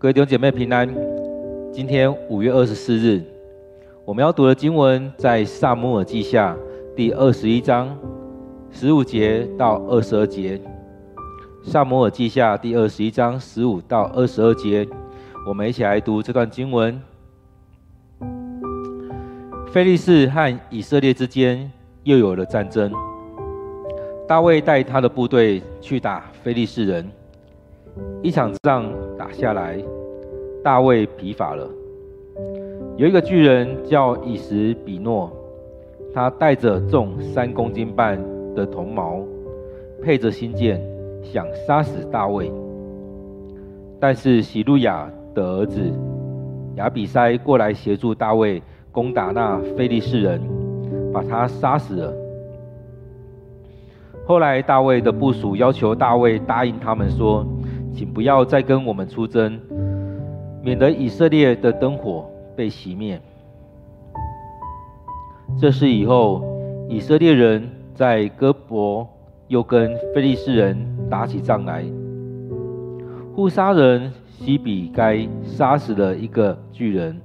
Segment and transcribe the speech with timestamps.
[0.00, 0.88] 各位弟兄姐妹平安。
[1.72, 3.20] 今天五月二十四日，
[4.04, 6.56] 我们要读的经文在撒母耳记下
[6.94, 7.98] 第二十一章
[8.70, 10.60] 十五节到二十二节。
[11.64, 14.86] 撒母耳记下第二十一章十五到二十二节，
[15.44, 17.02] 我们一起来读这段经文。
[19.66, 21.68] 非利士和以色列之间
[22.04, 22.92] 又有了战争。
[24.28, 27.10] 大卫带他的部队去打非利士人，
[28.22, 28.88] 一场仗
[29.18, 29.76] 打下来，
[30.62, 31.68] 大卫疲乏了。
[32.96, 35.30] 有一个巨人叫以实比诺，
[36.14, 38.16] 他带着重三公斤半
[38.54, 39.20] 的铜矛，
[40.02, 40.80] 配着新剑，
[41.22, 42.50] 想杀死大卫。
[44.00, 45.80] 但是洗鲁雅的儿子
[46.76, 50.40] 亚比筛过来协助大卫攻打那非利士人，
[51.12, 52.14] 把他杀死了。
[54.24, 57.44] 后来，大卫的部属要求大卫答应他们说
[57.92, 59.60] ：“请不要再跟我们出征，
[60.62, 63.20] 免得以色列的灯火被熄灭。”
[65.60, 66.42] 这是以后，
[66.88, 69.08] 以色列人在哥伯
[69.48, 70.76] 又跟非利士人
[71.10, 71.84] 打起仗来。
[73.34, 77.20] 户沙人西比该杀死了一个巨人，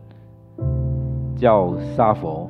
[1.35, 2.49] 叫沙佛。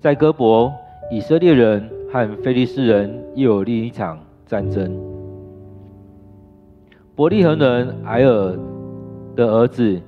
[0.00, 0.72] 在哥伯，
[1.10, 1.90] 以色列人。
[2.10, 5.07] 和非利士人又有另一场战争。
[7.18, 8.56] 伯利恒人埃尔
[9.34, 10.00] 的儿子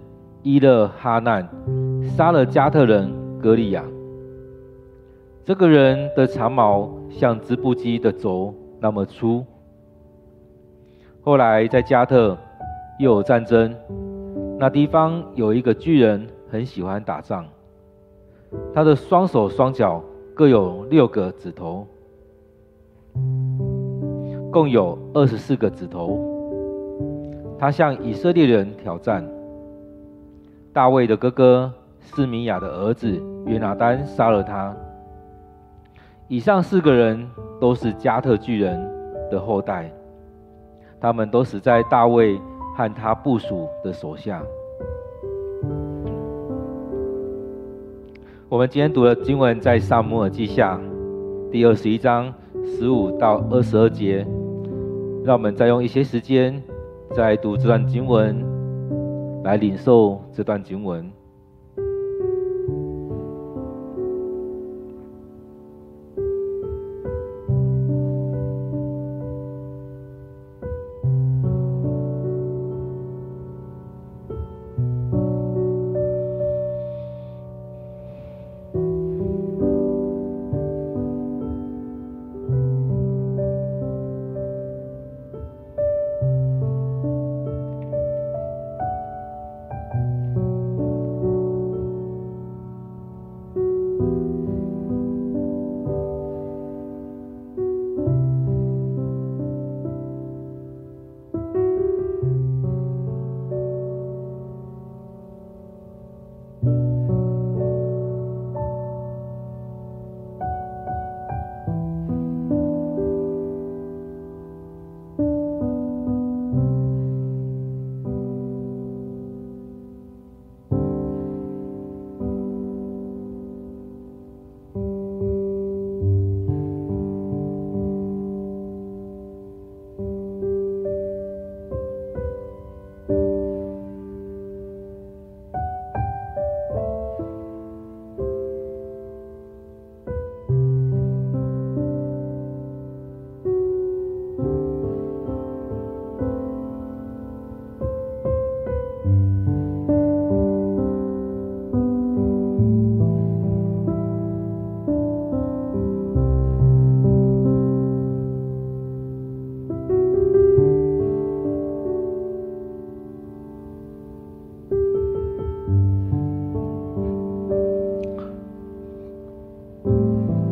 [0.44, 1.44] 伊勒哈难
[2.16, 3.82] 杀了加特人格利亚。
[5.44, 9.44] 这个人的长矛像织布机的轴那么粗。
[11.20, 12.38] 后来在加特
[13.00, 13.74] 又有战争，
[14.56, 17.44] 那地方有一个巨人很喜欢打仗，
[18.72, 20.00] 他的双手双脚。
[20.32, 21.84] 各有六个指头，
[24.52, 26.29] 共有二十四个指头。
[27.60, 29.22] 他向以色列人挑战。
[30.72, 34.74] 大卫的哥哥示米亚的儿子约拿单杀了他。
[36.26, 37.28] 以上四个人
[37.60, 38.80] 都是加特巨人
[39.30, 39.92] 的后代，
[40.98, 42.40] 他们都死在大卫
[42.74, 44.42] 和他部属的手下。
[48.48, 50.80] 我们今天读的经文在撒母耳记下
[51.52, 52.32] 第二十一章
[52.64, 54.26] 十五到二十二节，
[55.24, 56.62] 让我们再用一些时间，
[57.12, 58.40] 再读这段经文，
[59.42, 61.10] 来领受这段经文。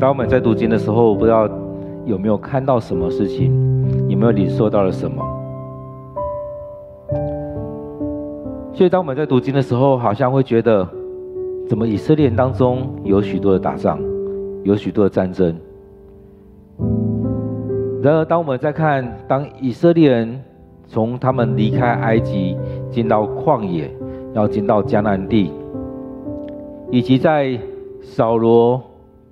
[0.01, 1.49] 当我们在读经的时候，不知道
[2.05, 3.53] 有没有看到什么事情，
[4.09, 5.25] 有没有领受到了什么？
[8.73, 10.87] 所以当我们在读经的时候，好像会觉得，
[11.69, 13.99] 怎么以色列人当中有许多的打仗，
[14.63, 15.53] 有许多的战争。
[18.01, 20.41] 然而，当我们在看，当以色列人
[20.87, 22.57] 从他们离开埃及，
[22.89, 23.91] 进到旷野，
[24.33, 25.51] 要进到迦南地，
[26.93, 27.59] 以及在
[28.01, 28.81] 扫罗。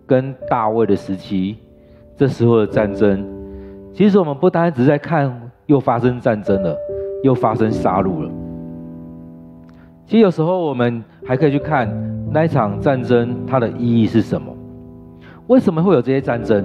[0.07, 1.57] 跟大卫的时期，
[2.17, 3.27] 这时候的战争，
[3.93, 6.77] 其实我们不单只在看，又发生战争了，
[7.23, 8.31] 又发生杀戮了。
[10.07, 11.89] 其实有时候我们还可以去看
[12.31, 14.55] 那一场战争，它的意义是什么？
[15.49, 16.65] 为什么会有这些战争？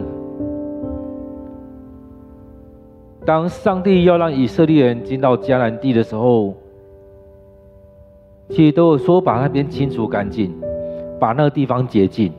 [3.26, 6.54] 当上帝要让以色列人进到迦南地的时候，
[8.50, 10.54] 其实都有说把那边清除干净，
[11.20, 12.32] 把那个地方洁净。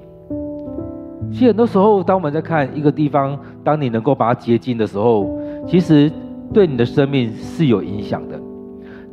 [1.30, 5.38] 其实很多时候，当我们在看一个地方，当你能够把它洁净的时候，
[5.68, 6.10] 其实
[6.52, 8.40] 对你的生命是有影响的。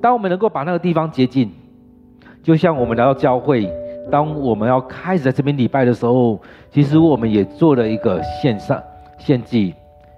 [0.02, 1.52] 当我们能够把那个地方洁净，
[2.42, 3.70] 就像我们来到教会，
[4.10, 6.40] 当我们要开始在这边礼拜的时候，
[6.72, 8.82] 其实我们也做了一个献上
[9.18, 9.74] 献祭。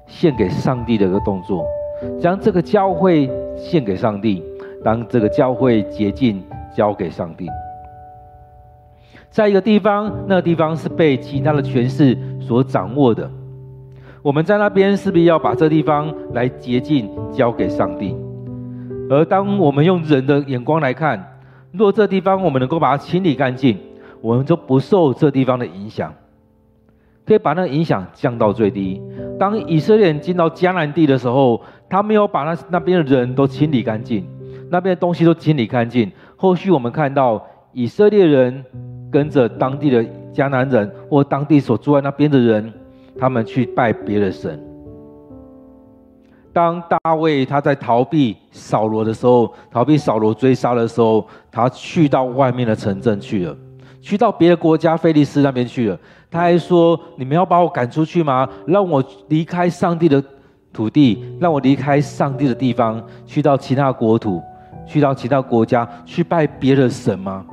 [0.08, 1.66] 献给上帝的一个动作，
[2.20, 4.44] 将这个教会献给上帝，
[4.84, 6.44] 当这个教会洁净
[6.76, 7.48] 交给上帝。
[9.32, 13.32] 在一个地方，那个地方是被其他的权势所掌握的，
[14.22, 18.14] 我们在那边势必要把这地方来洁净交给上帝。
[19.10, 21.40] 而当我们用人的眼光来看，
[21.72, 23.78] 若这地方我们能够把它清理干净，
[24.20, 26.14] 我们就不受这地方的影响。
[27.26, 29.02] 可以把那个影响降到最低。
[29.40, 34.28] 当以色列人进到迦南地的时候，他没有把那那边的人都清理干净，
[34.70, 36.12] 那边的东西都清理干净。
[36.36, 37.42] 后续我们看到
[37.72, 38.66] 以色列人
[39.12, 40.04] 跟着当地的
[40.34, 42.72] 迦南人或当地所住在那边的人，
[43.20, 44.60] 他们去拜别的神。
[46.54, 53.56] 当大卫他在逃避扫罗的时候，逃避扫罗追杀的时候，他去到外面的城镇去了，
[54.02, 55.98] 去到别的国家非利士那边去了。
[56.30, 58.48] 他还说：“你们要把我赶出去吗？
[58.66, 60.24] 让我离开上帝的
[60.72, 64.42] 土地，让我离开上帝的地方，去到其他国土，
[64.86, 67.46] 去到其他国家去拜别的神吗？”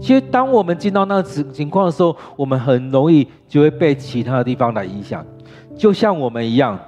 [0.00, 5.24] 其实，当我们进到那个情况的时候，我们很容易就会被其他的地方来影响，
[5.76, 6.78] 就像我们一样。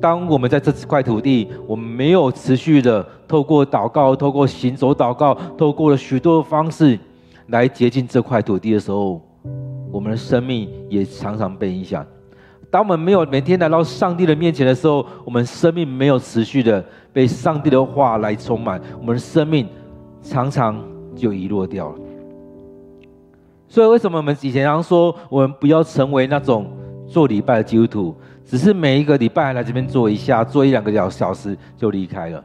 [0.00, 6.98] 当我们在这块土地，我们没有持续的透过祷告、透过行走祷告、透过了许多方式。
[7.48, 9.20] 来接近这块土地的时候，
[9.92, 12.04] 我们的生命也常常被影响。
[12.72, 19.68] 当我们没有每天来到上帝的面前的时候，我们生命没有持续的被上帝的话来充满，我们的生命
[20.20, 20.82] 常常
[21.16, 21.96] 就遗落掉了。
[23.66, 26.66] 所以，为什么我们以前常说，我们不要成为那种
[27.08, 28.14] 做礼拜的基督徒，
[28.44, 32.44] 只是每一个礼拜来这边做一下，做一两个小小时就离开了。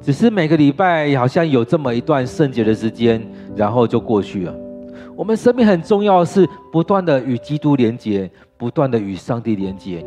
[0.00, 3.26] 只是每个礼拜好像有这么一段圣洁的时间，
[3.56, 4.54] 然后就过去了。
[5.16, 10.04] 我们生命很重要的是不断的与基督连接，不断的与上帝连接。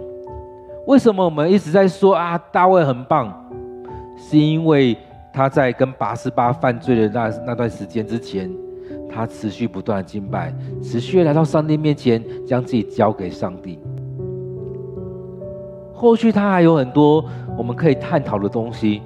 [0.87, 3.31] 为什么我们一直在说啊，大卫很棒？
[4.17, 4.95] 是因为
[5.33, 8.51] 他在跟拔示巴犯罪的那那段时间之前，
[9.09, 13.79] 他持续不断的敬拜，持续来到上帝面前，将自己交给上帝。
[15.93, 17.23] 后续他还有很多
[17.57, 19.01] 我们可以探讨的东西。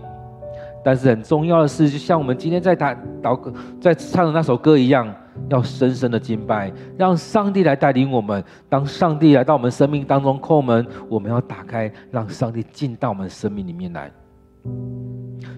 [0.84, 3.52] 但是很重要的是，就像我们今天在祷祷歌、
[3.82, 5.12] 在唱的那首歌一样，
[5.50, 8.44] 要深深的敬拜，让上帝来带领我们。
[8.70, 14.12] 当上帝来到我们生命当中叩门，我们要打开，让上帝进到我们生命里面来。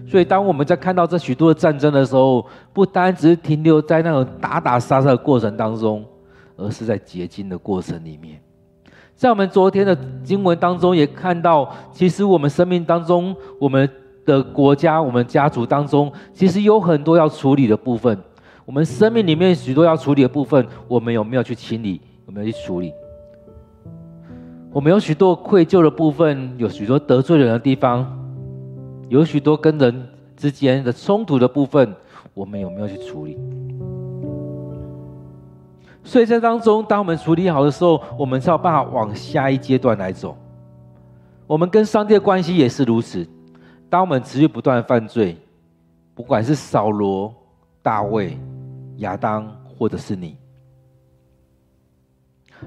[0.06, 6.04] 所以，当我们在看到这许多的战争的时候，不单只是停留在那种打打杀杀的过程当中，
[6.56, 8.40] 而是在结晶的过程里面。
[9.14, 13.88] 在我们昨天的经文当中也看到，其实我们生命当中，我们。
[14.28, 18.14] 的国家，我们家族当中，其实有很多要处理的部分。
[18.66, 21.98] 我们生命里面许多要处理的部分，我们有没有去清理？
[22.26, 22.92] 有没有去处理？
[24.70, 28.06] 我们有许多愧疚的部分，有许多得罪人的地方，
[29.08, 31.94] 有许多跟人之间的冲突的部分，
[32.34, 33.38] 我们有没有去处理？
[36.04, 40.36] 所以在当中，当我们处理好的时候，我们才有办法往下一阶段来走。
[41.46, 43.26] 我们跟上帝的关系也是如此。
[43.90, 45.36] 当我们持续不断犯罪，
[46.14, 47.34] 不管是扫罗、
[47.82, 48.38] 大卫、
[48.98, 50.36] 亚当，或者是你，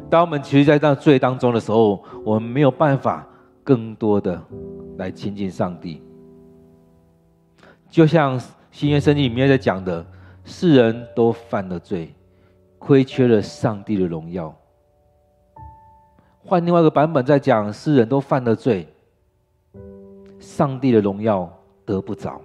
[0.10, 3.27] 当我们其实在那罪当中的时候，我们没有办法
[3.63, 4.41] 更多的
[4.98, 6.01] 来亲近上帝。
[7.91, 10.03] 就像新约圣经里面在讲的，
[10.45, 12.12] 世人都犯了罪，
[12.79, 14.55] 亏缺了上帝的荣耀。
[16.43, 18.88] 换另外一个版本在讲，世人都犯了罪。
[20.39, 21.48] 上帝的荣耀
[21.86, 22.41] 得不着，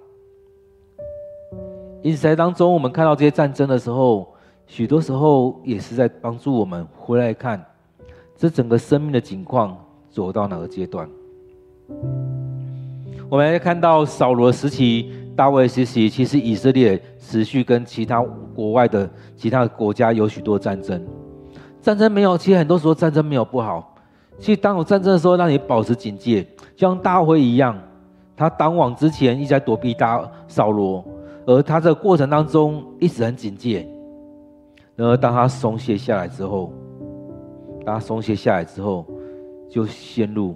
[2.03, 4.35] 因此在当中，我们看到这些战争的时候，
[4.67, 7.65] 许多时候也是在帮助我们回来看
[8.37, 11.09] 这整个生命的景况走到哪个阶段。
[13.31, 18.23] 我们来看到扫罗时期、大卫时期，其实以色列持续跟其他
[18.55, 21.01] 国外的其他国家有许多战争。
[21.83, 23.95] 战争没有，其实很多时候战争没有不好。
[24.39, 26.43] 其实当有战争的时候，让你保持警戒，
[26.75, 27.79] 就像大卫一样。
[28.35, 31.03] 他当往之前一直在躲避大扫罗，
[31.47, 33.87] 而他这个过程当中一直很警戒。
[34.95, 36.73] 然而当他松懈下来之后，
[37.85, 39.07] 当他松懈下来之后，
[39.71, 40.55] 就陷入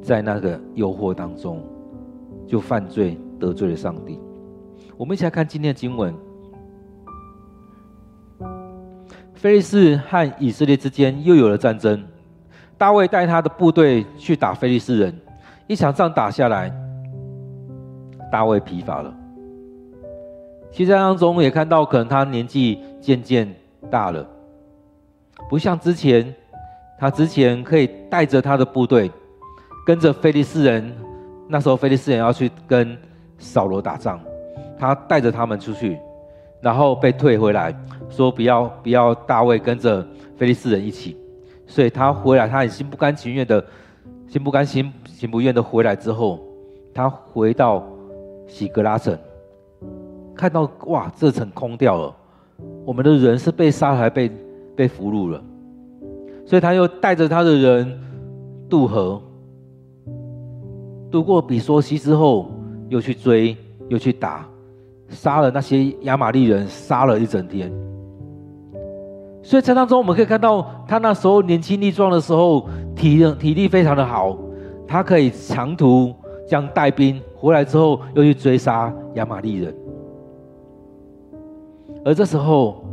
[0.00, 1.60] 在那个诱惑当中，
[2.50, 4.18] 就犯罪得罪了上帝。
[4.96, 6.12] 我们一起来看今天的经文。
[9.34, 12.04] 菲利士和以色列之间又有了战争，
[12.76, 15.16] 大卫带他的部队去打菲利士人，
[15.68, 16.70] 一场仗打下来，
[18.32, 19.14] 大卫疲乏了。
[20.72, 23.48] 其实当中也看到，可能他年纪渐渐
[23.88, 24.28] 大了，
[25.48, 26.34] 不像之前，
[26.98, 29.10] 他之前可以带着他的部队，
[29.86, 30.94] 跟着菲利士人，
[31.50, 32.96] 那时候非利士人要去跟
[33.38, 34.20] 扫罗打仗，
[34.78, 35.98] 他带着他们出去。
[36.62, 37.74] 然后被退回来，
[38.10, 41.16] 说不要不要大卫跟着非利士人一起，
[41.66, 43.64] 所以他回来，他很心不甘情愿的，
[44.28, 46.38] 心不甘心情不愿的回来之后，
[46.92, 47.82] 他回到
[48.46, 49.18] 喜格拉城，
[50.34, 52.14] 看到哇，这城空掉了，
[52.84, 54.30] 我们的人是被杀还被
[54.76, 55.42] 被俘虏了，
[56.44, 58.00] 所以他又带着他的人
[58.68, 59.18] 渡河，
[61.10, 62.50] 渡过比索溪之后，
[62.88, 63.56] 又去追，
[63.88, 64.46] 又去打。
[65.08, 67.72] 杀了那些亚玛力人，杀了一整天。
[69.42, 74.38] 所以在当中，我们可以看到他那时候年轻力壮的时候，体力体力非常的好，
[74.86, 76.14] 他可以长途
[76.46, 79.74] 这样带兵回来之后，又去追杀亚玛力人。
[82.04, 82.84] 而这时候，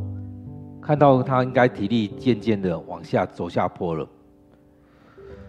[0.81, 4.07] 看到他应该体力渐渐的往下走下坡了。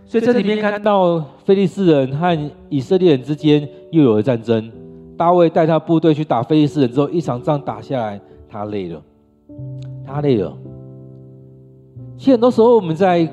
[0.09, 4.73] 所以这里面看到菲利士人和以色列人之间又有了战争。
[5.19, 9.03] 大卫带他部队去打菲利士人之后，一场仗打下来，他累了，
[10.07, 10.57] 他累了。
[12.17, 13.29] 其实很多时候，我们在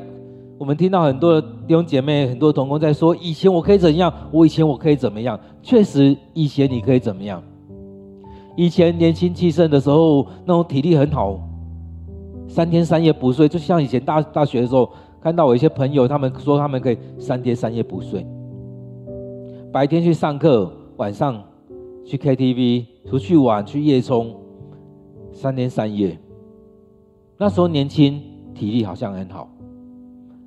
[0.57, 4.11] 我们听到很多的弟兄姐妹、很多的同工在说：“以前我可以怎样？
[4.31, 7.41] 我以前我可以怎么样？”确实，以前你可以怎么样？
[8.57, 11.39] 以前年轻气盛的时候，那种体力很好，
[12.49, 13.47] 三天三夜不睡。
[13.47, 14.89] 就像以前大大学的时候，
[15.25, 18.23] 看到我一些朋友，他们说他们可以三天三夜不睡，
[19.71, 21.43] 白天去上课，晚上。
[22.05, 24.35] 去 KTV，出去玩，去夜冲，
[25.31, 26.15] 三天三夜。
[27.39, 28.21] 那时候年轻，
[28.53, 29.49] 体力好像很好，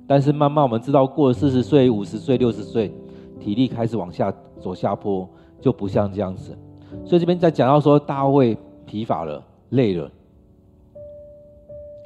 [0.07, 2.93] 但是慢慢我们知道，过了四十岁、五十岁、六十岁，
[3.37, 5.27] 体力开始往下走下坡，
[5.59, 6.57] 就不像这样子。
[7.03, 10.09] 所以这边在讲到说，大卫疲乏了，累了。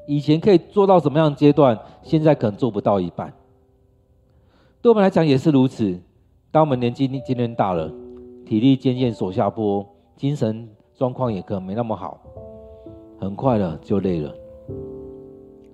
[0.07, 3.33] 以前可以做到什么样的阶段，现在可能做不到一半。
[4.81, 5.99] 对我们来讲也是如此。
[6.51, 7.91] 当我们年纪渐渐大了。
[8.45, 12.19] 体力渐渐走下坡，精神状况也可能没那么好，
[13.17, 14.35] 很快了就累了。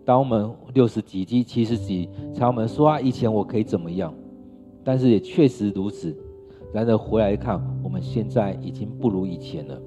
[0.05, 4.13] 当我们六十几、七七十几，才我们说啊，以前我可以怎么样？
[4.83, 6.15] 但是也确实如此。
[6.71, 9.81] 然而回来一看，我们现在已经不如以前了。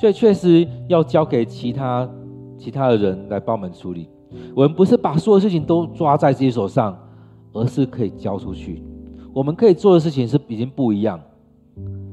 [0.00, 2.08] 所以确实要交给其他
[2.58, 4.08] 其他的人来帮我们处理。
[4.54, 6.98] 我们不是把所有事情都抓在自己手上，
[7.52, 8.82] 而是可以交出去。
[9.32, 11.18] 我们可以做的事情是已经不一样，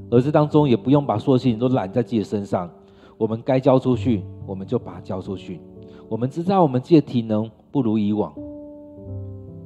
[0.09, 2.69] 而这当中也不用把所有事情都揽在自己身上。
[3.17, 5.59] 我们该交出去，我们就把它交出去。
[6.07, 8.33] 我们知道我们自己的体能不如以往，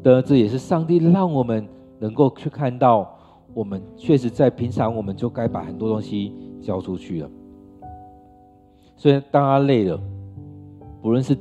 [0.01, 1.67] 的这也是上帝让我们
[2.00, 3.09] 能够去看到，
[3.53, 7.29] 我们确实在平常我们就该把很多东西交出去了。
[8.95, 10.00] 所以当他累了，
[11.01, 11.38] 不论是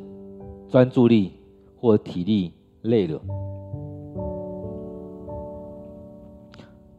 [0.68, 1.32] 专注力
[1.80, 3.20] 或体力累了。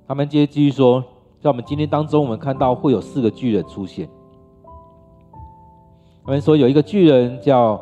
[0.08, 1.04] 他们接着继续说，
[1.40, 4.10] 在我们今天当中，我们看到会有四个巨人出现。
[6.26, 7.80] 他们说有一个巨人叫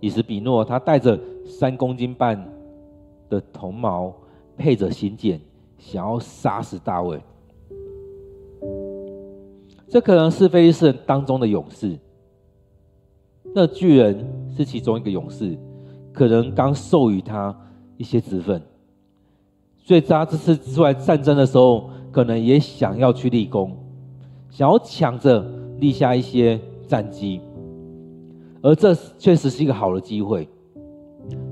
[0.00, 2.42] 以实比诺，他带着三公斤半
[3.28, 4.12] 的铜矛，
[4.56, 5.40] 配着信剑，
[5.78, 7.20] 想要杀死大卫。
[9.88, 11.98] 这可能是非利士人当中的勇士。
[13.54, 15.56] 那巨人是其中一个勇士，
[16.12, 17.56] 可能刚授予他
[17.96, 18.60] 一些职分。
[19.76, 23.76] 所以他这次出来战争的时候，可能也想要去立功，
[24.50, 25.40] 想要抢着
[25.78, 26.58] 立下一些
[26.88, 27.40] 战绩，
[28.60, 30.48] 而这确实是一个好的机会，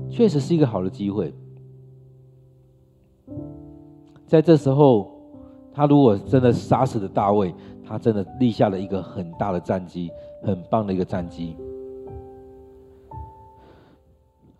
[0.09, 1.33] 确实是一个好的机会。
[4.25, 5.09] 在这时候，
[5.71, 7.53] 他如果真的杀死了大卫，
[7.87, 10.09] 他真的立下了一个很大的战绩，
[10.41, 11.55] 很棒的一个战绩。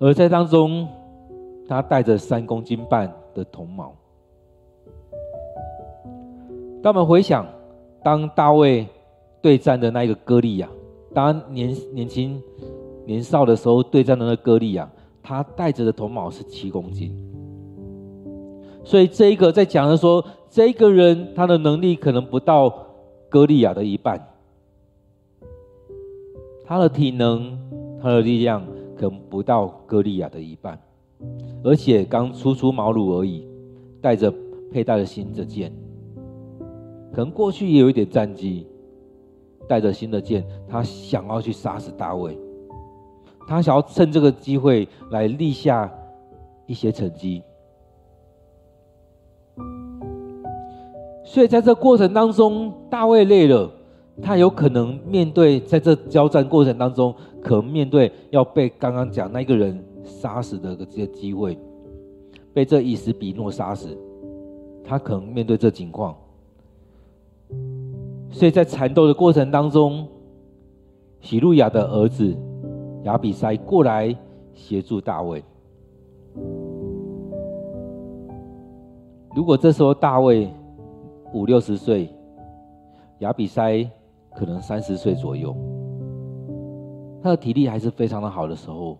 [0.04, 0.88] 而在当中，
[1.68, 3.12] 他带着三公斤半。
[3.34, 3.96] 的铜矛。
[6.84, 7.48] 当我们回想，
[8.04, 8.86] 当大卫
[9.42, 10.70] 对战的那一个歌利亚，
[11.16, 12.40] 当年年轻
[13.08, 14.88] 年少的时候对战的那个歌利亚，
[15.24, 17.12] 他带着的铜矛是七公斤。
[18.84, 22.72] 所以这一个在讲的说，这一个人他的能力可能不到
[23.30, 24.24] 歌利亚的一半，
[26.64, 27.58] 他的体能、
[28.00, 28.64] 他的力量
[29.04, 30.80] 可能不到歌利亚的一半，
[31.62, 33.46] 而且刚初出茅庐而已，
[34.00, 34.34] 带着
[34.72, 35.70] 佩戴了新的剑，
[37.12, 38.66] 可能过去也有一点战绩，
[39.68, 42.40] 带着新的剑，他想要去杀死大卫，
[43.46, 45.92] 他想要趁这个机会来立下
[46.66, 47.44] 一些成绩。
[51.26, 53.70] 所以在这过程当中，大卫累了，
[54.22, 61.58] 他有可能面对在这交战过程当中，可能面对要被刚刚讲那个人杀死的这些机会，
[62.54, 63.98] 被这以实比诺杀死，
[64.84, 66.16] 他可能面对这情况。
[68.32, 70.08] 所以在缠斗的过程当中，
[71.20, 72.36] 洗鲁雅的儿子
[73.04, 74.16] 亚比筛过来
[74.54, 75.44] 协助大卫。
[79.36, 80.50] 如果这时候大卫，
[81.34, 82.10] 五六十岁，
[83.20, 83.88] 亚比筛
[84.36, 85.56] 可能三十岁左右，
[87.24, 88.98] 他的体力还是非常的好的时候。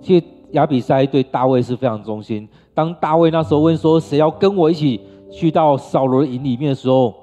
[0.00, 2.46] 其实亚比筛对大卫是非常忠心。
[2.74, 7.14] 当大卫那时候问说谁要跟我一起去到扫罗的营里面的时候，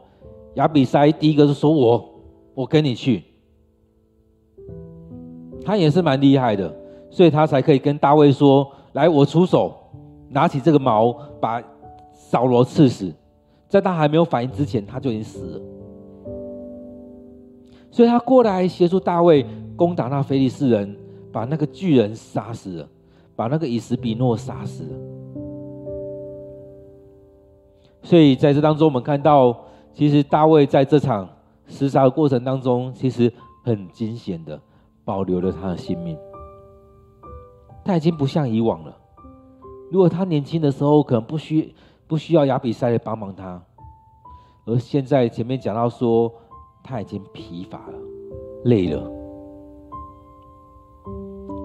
[0.56, 2.04] 亚比筛第一个是说我，
[2.56, 3.24] 我跟你去。
[5.64, 6.76] 他也是蛮厉害的，
[7.12, 9.74] 所以他才可以跟大卫说：来，我出手，
[10.30, 11.62] 拿起这个矛把。
[12.14, 13.14] 扫罗刺死，
[13.68, 15.62] 在他还没有反应之前，他就已经死了。
[17.92, 19.46] 所以他过来协助大卫
[19.76, 20.98] 攻打那非利士人，
[21.32, 22.90] 把那个巨人杀死了，
[23.36, 24.90] 把那个以实比诺杀死了。
[28.02, 29.56] 所以在这当中，我们看到，
[29.94, 31.30] 其实大卫在这场
[31.70, 33.32] 厮杀的过程当中，其实
[33.64, 34.60] 很惊险的
[35.06, 36.18] 保留了他的性命。
[37.84, 38.98] 他已经不像以往了。
[39.92, 41.76] 如果他年轻的时候，可能不需。
[42.08, 43.64] 不需要亚比筛来帮忙他，
[44.66, 46.30] 而现在前面讲到说
[46.84, 47.94] 他已经疲乏了，
[48.66, 49.10] 累了，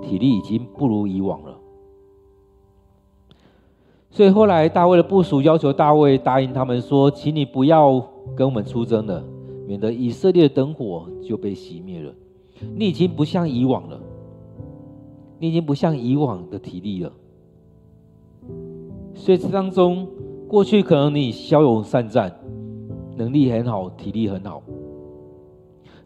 [0.03, 1.59] 体力已经不如以往了。
[4.11, 8.01] 所以后来大卫的部署要求大卫答应他们说：“请你不要
[8.35, 9.23] 跟我们出征了，
[9.67, 12.13] 免得以色列的灯火就被熄灭了。
[12.75, 14.01] 你已经不像以往了，
[15.39, 17.13] 你已经不像以往的体力了。”
[19.15, 20.09] 所以这当中。
[20.49, 22.33] 过去可能你骁勇善战，
[23.17, 24.63] 能力很好，体力很好，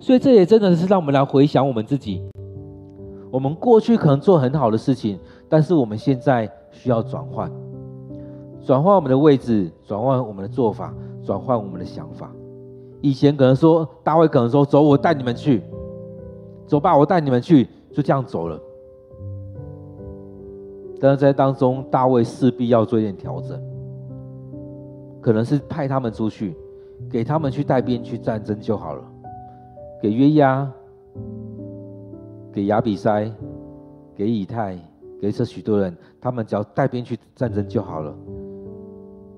[0.01, 2.23] 所以这也真的是让我们来回想我们自己。
[3.31, 7.49] 我们过去可能做很好的事情，但是我们现在需要转换，
[8.65, 12.33] 转换我们的位置，转换我们的做法，转换我们的想法。
[13.03, 15.63] 以前可能说大卫可能说走，我带你们去，
[16.67, 18.61] 走吧，我带你们去，就这样走了。
[20.99, 23.61] 但是在当中，大卫势必要做一点调整。
[25.21, 26.57] 可能是派他们出去，
[27.11, 29.05] 给他们去带兵去战争就好了。
[30.01, 30.67] 给约押，
[32.53, 33.31] 给亚比筛，
[34.17, 34.79] 给以太，
[35.21, 38.15] 给这许多人，他们只要带兵去战争就好了。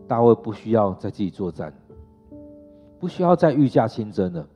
[0.06, 1.72] 大卫不需要再自己作战，
[3.00, 4.46] 不需要再御驾亲征了。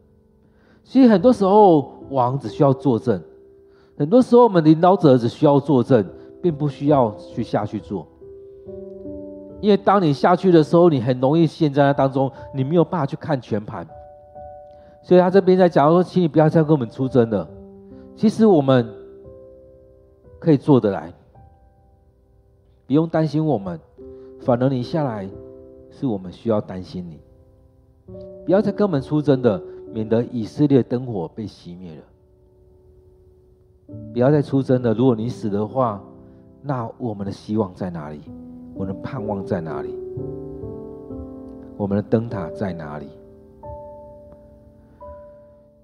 [0.84, 3.18] 其实很多时候，王只需要坐镇；
[3.98, 6.06] 很多时候，我们领导者只需要坐镇，
[6.40, 8.06] 并不需要去下去做。
[9.60, 13.84] 因为当你下去的时候，你很容易陷在那当中，你没有办法去看全盘。
[15.06, 17.48] 所以他这边在讲说，请你不要再跟我们出征了。
[18.16, 18.92] 其实我们
[20.40, 21.12] 可以做得来，
[22.88, 23.78] 不用担心我们。
[24.40, 25.28] 反而你下来，
[25.92, 27.20] 是我们需要担心你。
[28.44, 32.02] 不要再跟我们出征的，免得以色列灯火被熄灭了。
[34.12, 36.02] 不要再出征的，如果你死的话，
[36.62, 38.22] 那我们的希望在哪里？
[38.74, 39.94] 我们的盼望在哪里？
[41.76, 43.06] 我们的灯塔在哪里？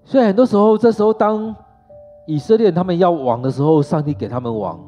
[0.05, 1.55] 所以很多时候，这时候当
[2.27, 4.79] 以色列人他们要王的时候，上帝给他们王，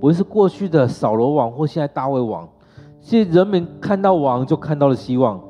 [0.00, 2.48] 不会是过去的扫罗王或现在大卫王。
[3.00, 5.40] 其实人们看到王就看到了希望，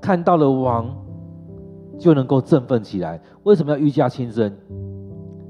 [0.00, 0.94] 看到了王
[1.98, 3.20] 就能够振奋起来。
[3.44, 4.52] 为什么要御驾亲征？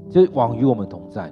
[0.09, 1.31] 就是王与我们同在。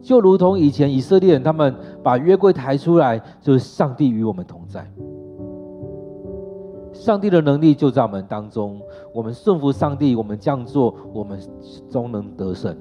[0.00, 4.90] 就如同以前以色列人，他们把约柜抬出来，就是上帝与我们同在。
[7.04, 8.80] 上帝的能力就在我们当中，
[9.12, 11.40] 我们顺服上帝，我们这样做，我们
[11.90, 12.76] 终能得胜。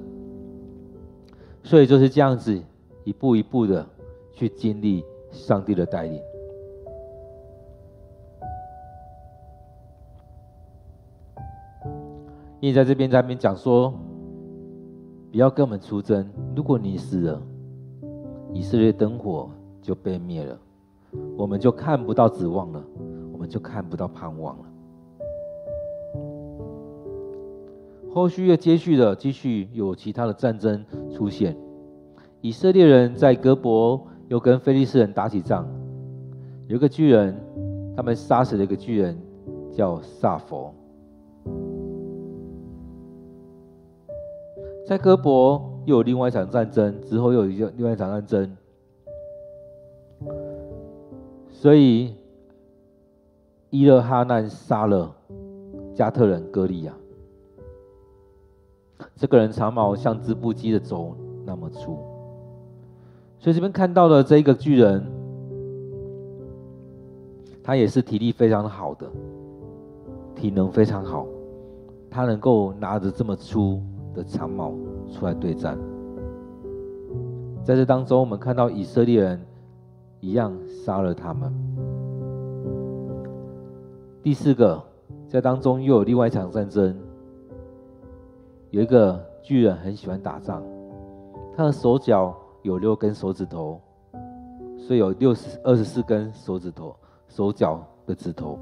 [1.64, 2.62] 所以就是这样子，
[3.04, 3.84] 一步一步的
[4.32, 6.22] 去经历上帝的带领。
[12.60, 13.92] 因为在这边在那边讲说。
[15.32, 16.30] 不要跟我们出征。
[16.54, 17.42] 如果你死了，
[18.52, 19.50] 以色列灯火
[19.82, 20.60] 就被灭了。
[21.38, 22.84] 我们就看不到指望了，
[23.52, 24.66] 就看不到盼望了。
[28.14, 31.56] 后续又接续的继续有其他的战争出现，
[32.40, 35.68] 以色列人在哥伯又跟非利士人打起仗，
[36.68, 37.38] 有一个巨人，
[37.96, 39.18] 他们杀死了一个巨人，
[39.74, 40.74] 叫撒弗。
[44.86, 48.58] 在哥伯又有另外一场战争，之后又有一个另外一场战争，
[51.50, 52.14] 所以
[53.72, 55.10] 伊勒哈难杀了
[55.96, 56.94] 加特人歌利亚。
[59.16, 61.98] 这个人长矛像织布机的轴那么粗，
[63.40, 65.02] 所以这边看到的这一个巨人，
[67.64, 69.10] 他也是体力非常好的，
[70.36, 71.26] 体能非常好，
[72.10, 73.82] 他能够拿着这么粗
[74.14, 74.74] 的长矛
[75.14, 75.80] 出来对战。
[77.64, 79.42] 在这当中，我们看到以色列人
[80.20, 81.71] 一样杀了他们。
[84.24, 84.80] 第四个，
[85.28, 86.96] 在当中又有另外一场战争。
[88.70, 90.62] 有一个巨人很喜欢打仗，
[91.58, 93.82] 他的手脚有六根手指头，
[94.78, 96.96] 所以有六十二十四根手指头，
[97.28, 98.60] 手脚的指头。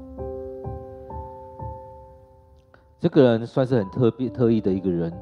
[2.98, 5.12] 这个人算是很特别特异的一个人，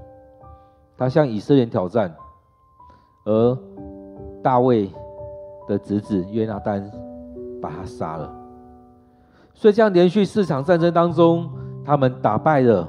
[0.97, 2.15] 他向以色列挑战，
[3.25, 3.59] 而
[4.41, 4.89] 大卫
[5.67, 6.89] 的侄子约拿单
[7.61, 8.38] 把他杀了。
[9.59, 11.51] 所以这样连续四场战争当中，
[11.85, 12.89] 他们打败了。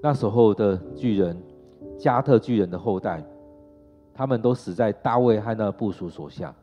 [0.00, 1.36] 那时候的巨人，
[1.98, 3.20] 加特巨人的后代，
[4.14, 6.54] 他们都死在大卫和那部属手下。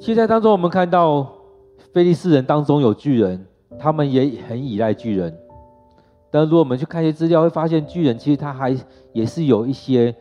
[0.00, 1.30] 现在当中，我们看到
[1.92, 3.44] 菲利士人当中有巨人，
[3.78, 5.36] 他们也很依赖巨人。
[6.30, 8.74] 但如果我们去看一些资料，会发现巨人其实他还
[9.12, 10.14] 也是有一些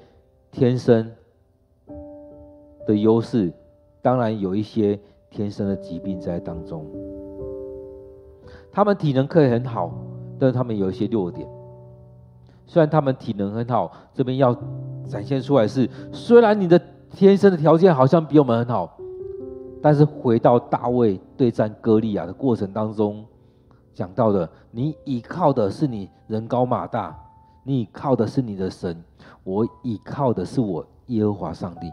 [0.52, 1.10] 天生
[2.86, 3.54] 的优势，
[4.02, 5.00] 当然有一些
[5.32, 6.86] 天生的疾病在当中。
[8.72, 9.92] 他们体能可以很好。
[10.40, 11.48] 但是他们有一些弱点，
[12.66, 14.58] 虽然他们体能很好，这边要
[15.08, 18.98] 展现出来是，虽然你的天生的条件好像比我们很好，
[19.84, 23.24] 但是回到大卫对战歌利亚的过程当中，
[23.94, 27.16] 讲到的，你倚靠的是你人高马大，
[27.64, 29.00] 你倚靠的是你的神，
[29.44, 31.88] 我倚靠的是我耶和华上帝，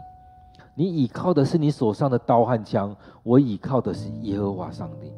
[0.79, 5.11] 你倚靠的是你手上的刀和枪，我倚靠的是耶和华上帝。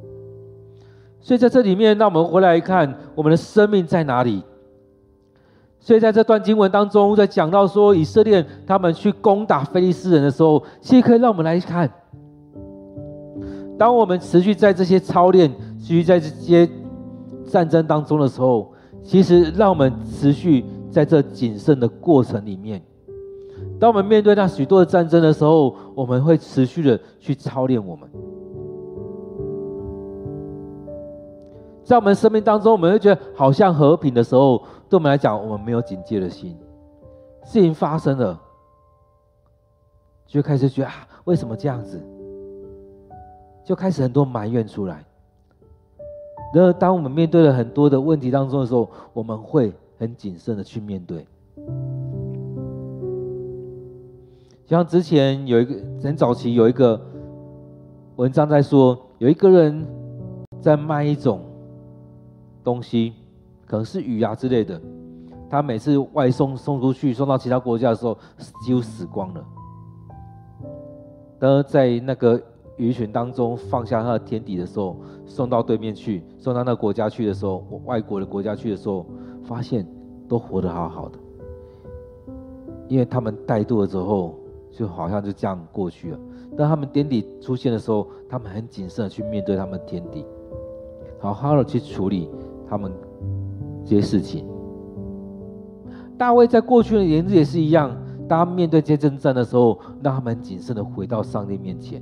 [1.19, 4.41] 所以在这里面，让我们回来一看，我们的生命在哪里？
[5.79, 11.87] 所以在这段经文当中，在讲到说以色列他们去攻打非利士人的时候，其实可以让我们来看，
[13.77, 15.47] 当我们持续在这些操练、
[15.79, 16.67] 持续在这些
[17.45, 22.81] 战争当中的时候，其实让我们持续在这谨慎的过程里面，
[23.81, 28.07] 当我们面对那许多的战争的时候，我们会持续的去操练我们。
[31.83, 36.55] 在我们生命当中，我们会觉得好像和平的时候，对我们来讲，我们没有警戒的心。
[37.43, 38.39] 事情发生了，
[40.27, 41.99] 就开始觉得啊，为什么这样子？
[43.65, 45.03] 就开始很多埋怨出来。
[46.53, 51.25] 然而，当我们面对了很多的问题当中的时候，我们会很谨慎的去面对。
[54.71, 56.97] 像之前有一个很早期有一个
[58.15, 59.85] 文章在说，有一个人
[60.61, 61.41] 在卖一种。
[62.63, 63.13] 东西
[63.65, 64.79] 可能是鱼啊之类的，
[65.49, 68.17] 他每次外送送出去，送到其他国家的时候，
[68.63, 69.43] 几乎死光了。
[71.37, 72.39] 当在那个
[72.77, 79.05] 鱼群当中放下他的天敌的时候，送到对面去，送到那个国家去的时候，外国的国家去的时候，
[79.43, 79.85] 发现
[80.29, 81.17] 都活得好好的，
[82.87, 84.35] 因为他们怠惰了之后，
[84.71, 86.19] 就好像就这样过去了。
[86.57, 90.25] 当他们天敌出现的时候，他们很谨慎的去面对他们天敌，
[91.19, 92.29] 好好的去处理。
[92.67, 92.89] 他们
[93.83, 94.47] 这些事情，
[96.17, 97.93] 大卫在过去的年日也是一样。
[98.29, 102.01] 当面对这些征战的时候，让他们谨慎的回到上帝面前。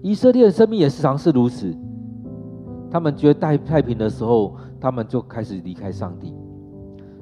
[0.00, 1.76] 以色列的生命也时常是如此。
[2.90, 6.34] 他们觉得太太平的时候，他们就开始离开上帝。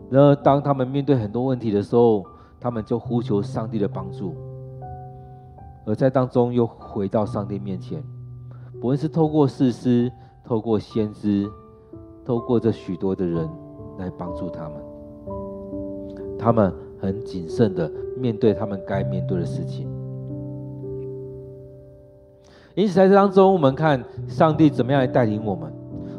[0.08, 2.24] 然而，当他们面对很多问题的时候，
[2.60, 4.36] 他们就呼求上帝的帮助，
[5.84, 8.02] 而在当中又回到上帝面前，
[8.80, 10.10] 不论是透过士师，
[10.44, 11.50] 透过先知。
[12.24, 13.48] 透过这许多的人
[13.98, 14.74] 来帮助他们，
[16.38, 19.88] 他们很谨慎的面对他们该面对的事情。
[22.76, 25.72] 因此，在这当中，我们看上帝怎么样来带领我们，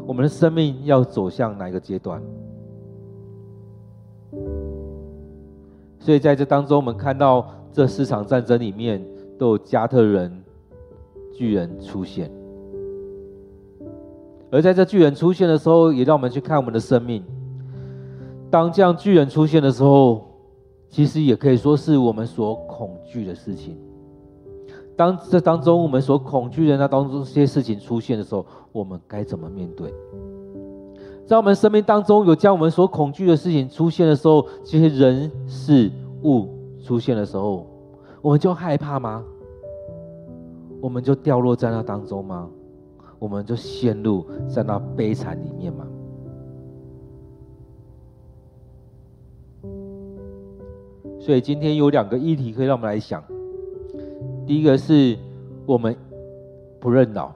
[0.05, 2.21] 我们的生命要走向哪一个阶段？
[5.99, 9.01] 所以，在这当中，我们看到这四场战争里面
[9.47, 10.43] 有加特人
[11.33, 12.31] 巨人出现。
[14.51, 17.23] 而在这巨人出现的时候，也让我们去看我们的生命。
[18.51, 20.25] 当这样巨人出现的时候，
[20.89, 23.75] 其实也可以说是我们所恐惧的事情。
[24.95, 29.91] 当这当中我们所恐惧的那当中这些事情出现的时候，我们该怎么面对？
[31.25, 35.89] 在我们生命当中有将我们所恐惧的事情出现的时候，这些人事
[36.21, 36.47] 物
[36.83, 37.65] 出现的时候，
[38.21, 39.25] 我们就害怕吗？
[40.83, 42.49] 我们就掉落在那当中吗？
[43.17, 45.87] 我们就陷入在那悲惨里面吗？
[51.21, 53.23] 所以今天有两个议题可以让我们来想。
[54.45, 55.17] 第一个是
[55.65, 55.95] 我们
[56.81, 57.31] 不认老，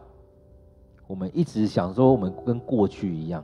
[1.08, 3.42] 我们一直想说我们跟过去一样。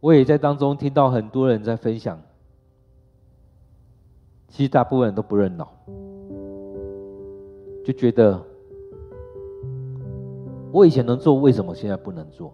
[0.00, 2.20] 我也在当中听到很多人在分享，
[4.48, 5.68] 其实大部分人都不认老，
[7.84, 8.42] 就觉得
[10.72, 12.52] 我以前能做，为什么现在不能做？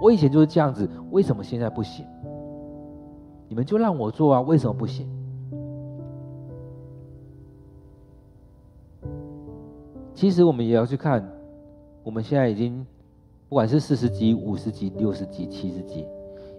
[0.00, 2.06] 我以前就是这样子，为什么现在不行？
[3.48, 5.08] 你们就让我做啊，为什么不行？
[10.14, 11.22] 其实我们也要去看，
[12.02, 12.86] 我们现在已经
[13.48, 16.06] 不管是四十几、五十几、六十几、七十几。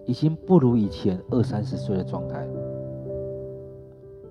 [0.06, 2.48] 已经不如以前二三十岁的状态。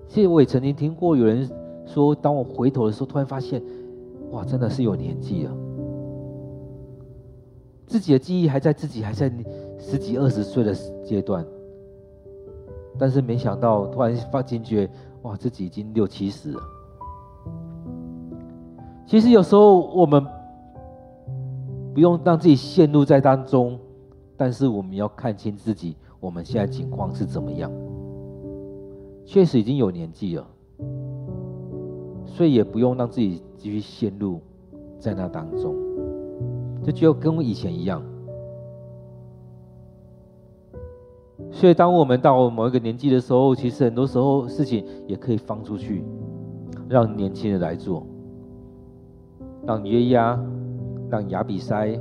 [0.07, 1.47] 其实我也曾经听过有人
[1.87, 3.63] 说，当我回头的时候，突然发现，
[4.31, 5.51] 哇，真的是有年纪了。
[7.87, 9.31] 自己的记忆还在自己还在
[9.79, 11.45] 十几二十岁的阶段，
[12.99, 14.89] 但是没想到突然发惊觉，
[15.21, 16.61] 哇，自己已经六七十了。
[19.05, 20.23] 其实有时候我们
[21.93, 23.79] 不用让自己陷入在当中。
[24.39, 27.71] 但是我们要看清自己，我们现在情况是怎么样？
[29.25, 30.47] 确实已经有年纪了，
[32.37, 34.39] 所以也不用让自己继续陷入
[34.99, 35.73] 在那当中，
[36.83, 37.99] 这就跟我以前一样。
[41.49, 46.03] 所以当我们到某一个年纪的时候，其实很多时候事情也可以放出去，
[46.87, 48.05] 让年轻人来做，
[49.65, 50.39] 让约押，
[51.09, 51.99] 让亚比筛，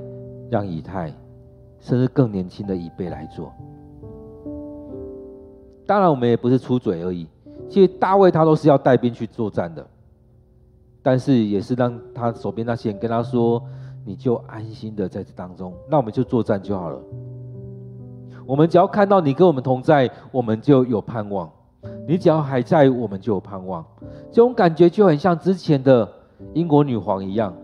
[0.50, 1.10] 让以太。
[1.78, 3.50] 甚至更年轻的一辈来做。
[5.86, 7.26] 当然，我们也不是出嘴而已。
[7.70, 9.86] 其实大卫他都是要带兵去作战的，
[11.06, 13.62] 但是也是让他手边那些人跟他说
[14.04, 17.00] ：“你就安心的在这当中，那我们就作战就好了。
[18.44, 21.48] 我们只要看到你跟我们同在，我们就有盼望。
[22.08, 23.84] 你只要还在，我们就有盼望。
[24.32, 26.12] 这种感觉就很像之前的
[26.54, 27.54] 英国女皇一样，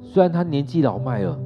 [0.00, 1.38] 虽然她年纪老迈了。”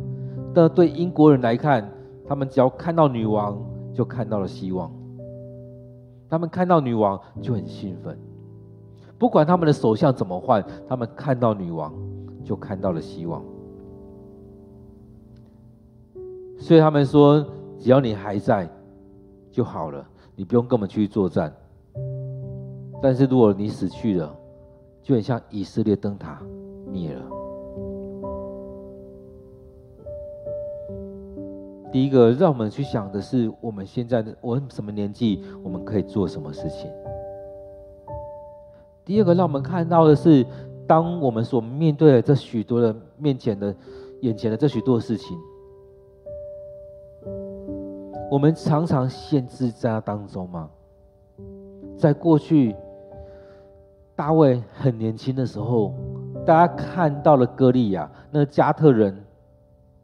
[0.54, 1.87] 但对英国人来看，
[2.26, 4.90] 他们只要看到女王，就看到了希望。
[6.30, 8.18] 他们看到女王就很兴奋，
[9.18, 11.92] 不管他们的首相怎么换，他们看到女王
[12.44, 13.42] 就看到了希望。
[16.59, 17.44] 所以他们说，
[17.79, 18.68] 只要你还在
[19.50, 21.53] 就好了，你不用跟我们去作战。
[23.03, 24.35] 但是如果你死去了，
[25.03, 26.42] 就很像以色列灯塔
[26.90, 27.22] 灭了。
[31.92, 36.90] 第一个让我们去想的是，我们现在的我什么年纪，我们可以做什么事情。
[39.05, 40.45] 第二个让我们看到的是，
[40.87, 43.75] 当我们所面对的这许多的面前的
[44.21, 45.37] 眼前的这许多事情，
[48.31, 50.71] 我们常常限制在那当中吗？
[51.97, 52.75] 在过去，
[54.17, 55.95] 大卫很年轻的时候，
[56.47, 59.17] 大家看到了歌利亚，那加特人、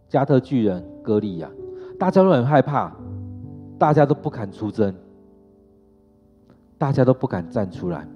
[0.09, 1.51] 加特巨人歌利亚。
[1.99, 2.95] 大家都很害怕，
[3.79, 4.95] 大家都不敢出征，
[6.79, 8.07] 大家都不敢站出来。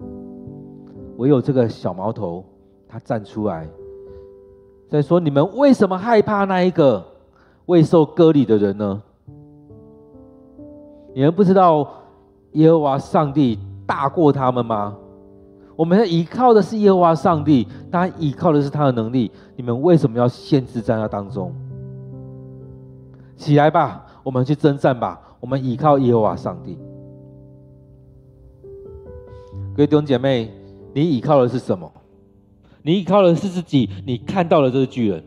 [1.17, 2.45] 唯有这个小毛头，
[2.89, 3.69] 他站出来，
[4.91, 7.05] 在说：“你们为什么害怕那一个
[7.67, 9.03] 未受割礼的人呢？
[11.15, 11.89] 你们不知道
[12.53, 14.97] 耶和华上帝大过他们吗？
[15.77, 19.31] 我们依靠的是耶和华上帝，他依靠的是他的能力。
[19.57, 21.53] 你们为什么要限制在那当中？”
[23.37, 25.21] 起来吧，我们去征战吧。
[25.41, 26.79] 我们依靠耶和华上帝。
[29.77, 30.51] 各位弟兄姐妹，
[30.95, 31.91] 你依靠的是什么？
[32.83, 33.91] 你依靠的是自己。
[34.07, 35.23] 你看到了这个巨人。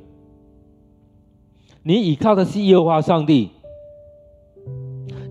[1.84, 3.50] 你依靠的是耶和华上帝。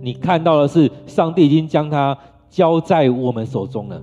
[0.01, 2.17] 你看到的是上帝已经将他
[2.49, 4.03] 交在我们手中了。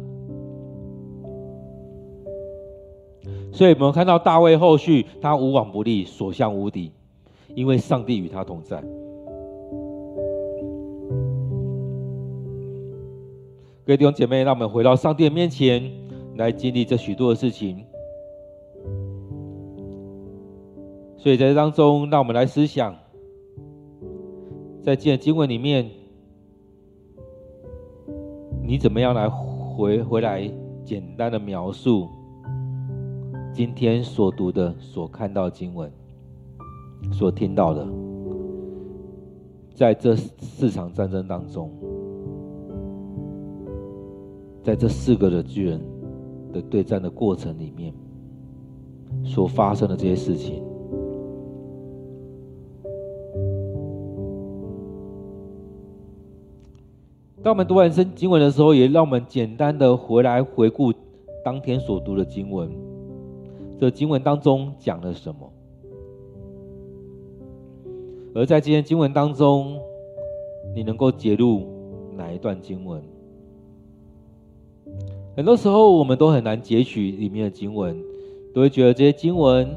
[3.51, 6.91] 所以我们看到大卫后续，他无往不利，所向无敌。
[7.55, 8.81] 因为上帝与他同在，
[13.85, 15.91] 各位弟兄姐妹，让我们回到上帝的面前，
[16.35, 17.85] 来经历这许多的事情。
[21.17, 22.93] 所以在这当中，让我们来思想，
[24.81, 25.89] 在今天经文里面，
[28.61, 30.51] 你怎么样来回回来
[30.83, 32.09] 简单的描述
[33.53, 35.89] 今天所读的、所看到的经文，
[37.13, 37.87] 所听到的，
[39.73, 41.71] 在这四场战争当中，
[44.61, 45.79] 在这四个的巨人
[46.53, 47.93] 的对战的过程里面，
[49.25, 50.63] 所发生的这些事情。
[57.41, 60.93] 当我们读完圣经文的时候，也让我们简单的回来回顾
[61.43, 62.71] 当天所读的经文。
[63.77, 65.51] 这经文当中讲了什么？
[68.33, 69.77] 而在今天经文当中，
[70.73, 71.67] 你能够节录
[72.15, 73.03] 哪一段经文？
[75.35, 77.99] 很多时候我们都很难截取里面的经文，
[78.53, 79.67] 都会觉得这些经文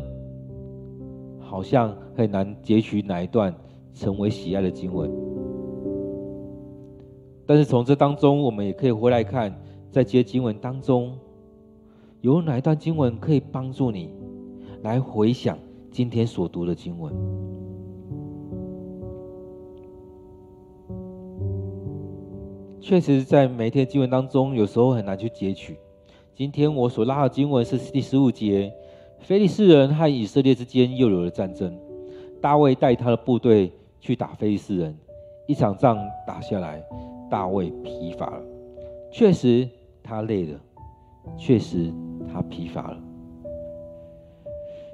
[1.40, 3.55] 好像很难截取哪一段
[3.95, 5.11] 成为喜爱的经文。
[7.47, 9.51] 但是从这当中，我们也可以回来看，
[9.90, 11.16] 在这些经文当中，
[12.21, 14.11] 有哪一段经文可以帮助你
[14.83, 15.59] 来回想
[15.90, 17.14] 今天所读的经文？
[22.87, 25.77] 确实，在每一天经文当中，有时候很难去截取。
[26.37, 28.72] 今天我所拉的经文是第十五节：
[29.18, 31.77] 非利士人和以色列之间又有了战争，
[32.40, 34.96] 大卫带他的部队去打非利士人，
[35.49, 36.81] 一场仗打下来。
[37.29, 38.40] 大卫疲乏了，
[39.11, 39.68] 确实
[40.01, 40.61] 他累了，
[41.37, 41.92] 确实
[42.33, 42.99] 他疲乏了，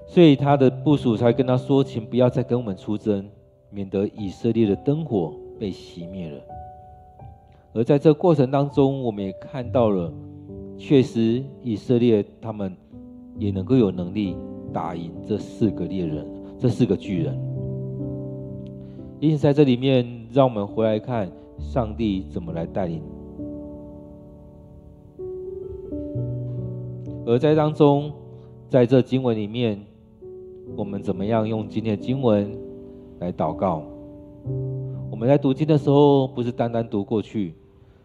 [0.06, 3.28] 所以他的部署才跟他说：“请不要再跟我们出征，
[3.68, 6.40] 免得以色列的灯火被熄灭了。”
[7.74, 10.12] 而在这过程当中，我们也看到了，
[10.76, 12.76] 确实以色列他们
[13.38, 14.36] 也能够有能力
[14.72, 16.26] 打赢这四个猎人，
[16.58, 17.38] 这四个巨人。
[19.20, 21.30] 因此，在这里面，让我们回来看。
[21.58, 23.00] 上帝怎么来带领？
[27.24, 28.10] 而在当中，
[28.68, 29.80] 在这经文里面，
[30.74, 32.50] 我们怎么样用今天的经文
[33.20, 33.84] 来祷告？
[35.08, 37.54] 我们在读经的时候，不是单单读过去，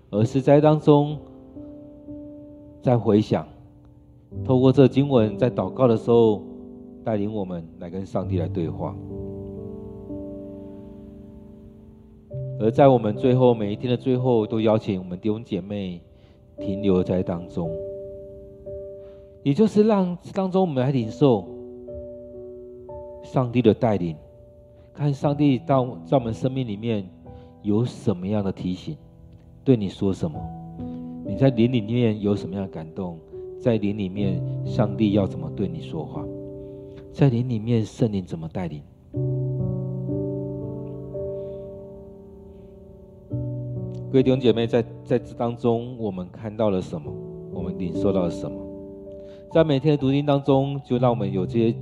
[0.09, 1.17] 而是在当中
[2.81, 3.47] 在回想，
[4.45, 6.41] 透过这经文，在祷告的时候，
[7.03, 8.95] 带领我们来跟上帝来对话。
[12.59, 16.01] 而在我们最后每一天的最后，都邀请我们弟兄姐妹
[16.57, 17.69] 停留在当中，
[19.43, 21.45] 也就是让当中我们来领受
[23.23, 24.15] 上帝的带领，
[24.91, 27.07] 看上帝到在我们生命里面
[27.61, 28.97] 有什么样的提醒，
[29.67, 30.39] 对你说什么？
[31.25, 33.19] 你在灵里面有什么样的感动？
[33.59, 36.25] 在灵里面，上帝要怎么对你说话？
[37.11, 38.81] 在灵里面，圣灵怎么带领？
[44.09, 47.11] 各位弟兄姐妹，在在这当中，我们看到了什么？
[47.53, 48.57] 我们领受到了什么？
[49.51, 51.75] 在每天的读经当中，就让我们有这些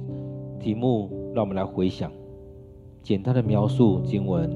[0.59, 2.11] 题目，让我们来回想，
[3.03, 4.49] 简单的描述经文，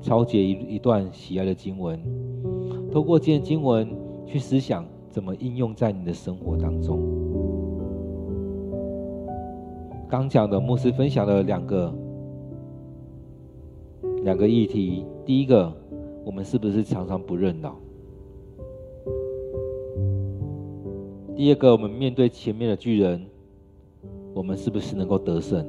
[0.00, 2.00] 抄写一一段喜爱的经文，
[2.94, 3.88] 透过这些经文
[4.24, 7.00] 去思想，怎么应用在你的生活当中。
[10.08, 11.92] 刚讲的牧师分享了两个
[14.22, 15.72] 两个议题，第一个。
[16.24, 17.74] 我们是不是常常不认老？
[21.36, 23.20] 第二个，我们面对前面的巨人，
[24.32, 25.66] 我们是不是能够得胜？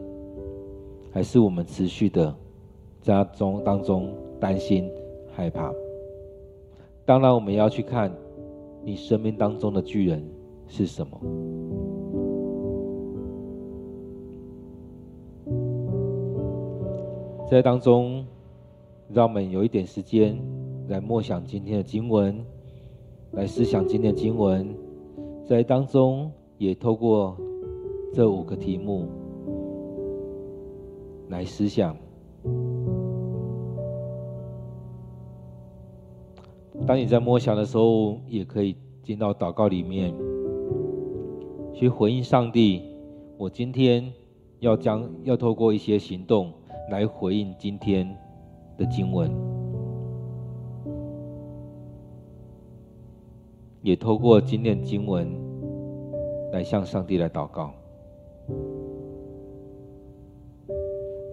[1.11, 2.33] 还是我们持续的
[3.01, 4.89] 在中当中担心
[5.33, 5.73] 害怕？
[7.05, 8.11] 当然，我们要去看
[8.83, 10.23] 你生命当中的巨人
[10.67, 11.21] 是什么。
[17.49, 18.25] 在当中。
[19.13, 20.36] 让我们有一点时间
[20.88, 22.43] 来默想今天的经文，
[23.34, 24.75] 来思想今天的经文，
[25.45, 27.38] 在当中也透过
[28.11, 29.07] 这五个题目
[31.30, 31.95] 来思想。
[36.88, 40.13] 当你在默想的时候，也可以进到祷告里面
[41.73, 42.83] 去回应上帝。
[43.38, 44.13] 我今天
[44.59, 46.53] 要将要透过一些行动
[46.91, 48.15] 来回应今天
[48.77, 49.31] 的经文，
[53.81, 55.27] 也透过今天经文
[56.53, 57.73] 来向上帝来祷告，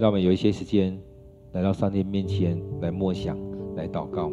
[0.01, 0.99] 让我们有一些时间
[1.53, 3.39] 来到上帝面前来默想、
[3.77, 4.33] 来祷告。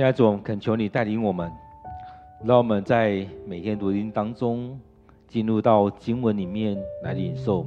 [0.00, 1.52] 现在主，恳求你带领我们，
[2.42, 4.80] 让我们在每天读经当中
[5.28, 7.66] 进入到经文里面来领受，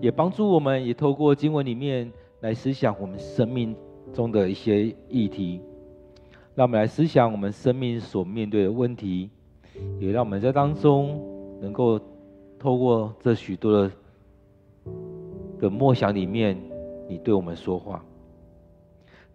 [0.00, 3.76] 也帮助我们，也透过经文里面来思想我们生命
[4.14, 5.60] 中的一些议题，
[6.54, 9.28] 让我们来思想我们生命所面对的问题，
[10.00, 11.20] 也让我们在当中
[11.60, 12.00] 能够
[12.58, 13.90] 透过这许多的
[15.60, 16.56] 的默想里面，
[17.06, 18.02] 你对我们说话。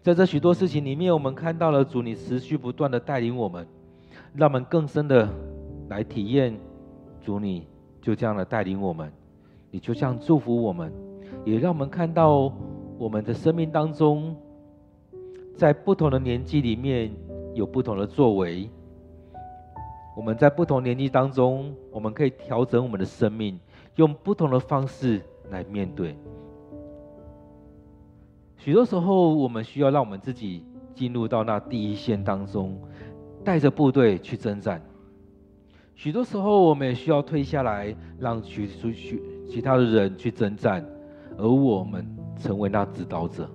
[0.08, 3.68] 在这许多事情里面，我们看到了主，你持续不断的带领我们，
[4.32, 5.28] 让我们更深的
[5.90, 6.58] 来体验
[7.20, 7.66] 主，你
[8.00, 9.12] 就这样的带领我们，
[9.70, 10.90] 你就这样祝福我们，
[11.44, 12.50] 也让我们看到
[12.96, 14.34] 我们的生命当中，
[15.54, 17.12] 在不同的年纪里面
[17.52, 18.70] 有不同的作为，
[20.16, 23.60] 我们在不同年纪当中，我们可以调整我们的生命，
[23.96, 26.16] 用不同的方式来面对。
[28.58, 32.76] 许多时候，我们需要让我们自己进入到那第一线当中，
[33.44, 34.82] 带着部队去征战。
[35.94, 40.84] 许多时候，我们也需要退下来，让许许许其他的人去征战，
[41.36, 42.06] 而我们
[42.36, 43.48] 成为那指导者。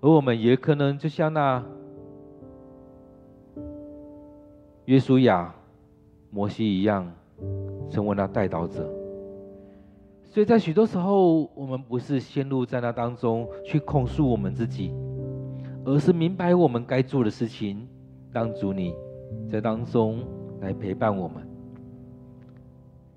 [0.00, 1.62] 而我们也可能就像那
[4.84, 5.52] 约书亚、
[6.30, 7.12] 摩西一样，
[7.90, 8.97] 成为那带导者。
[10.30, 14.92] 所以在许多时候，我们不是陷入在那当中去控诉我们自己，
[15.84, 17.88] 而是明白我们该做的事情，
[18.30, 18.94] 让主你
[19.50, 20.22] 在当中
[20.60, 21.48] 来陪伴我们。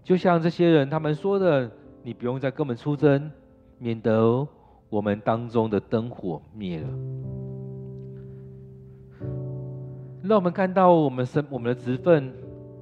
[0.04, 1.70] 就像这些人他们说的
[2.02, 3.30] ：“你不用再跟我们出征，
[3.78, 4.48] 免得
[4.90, 6.88] 我们当中的灯火灭了。”
[10.24, 12.34] 让我们看到我们身、我们的职分、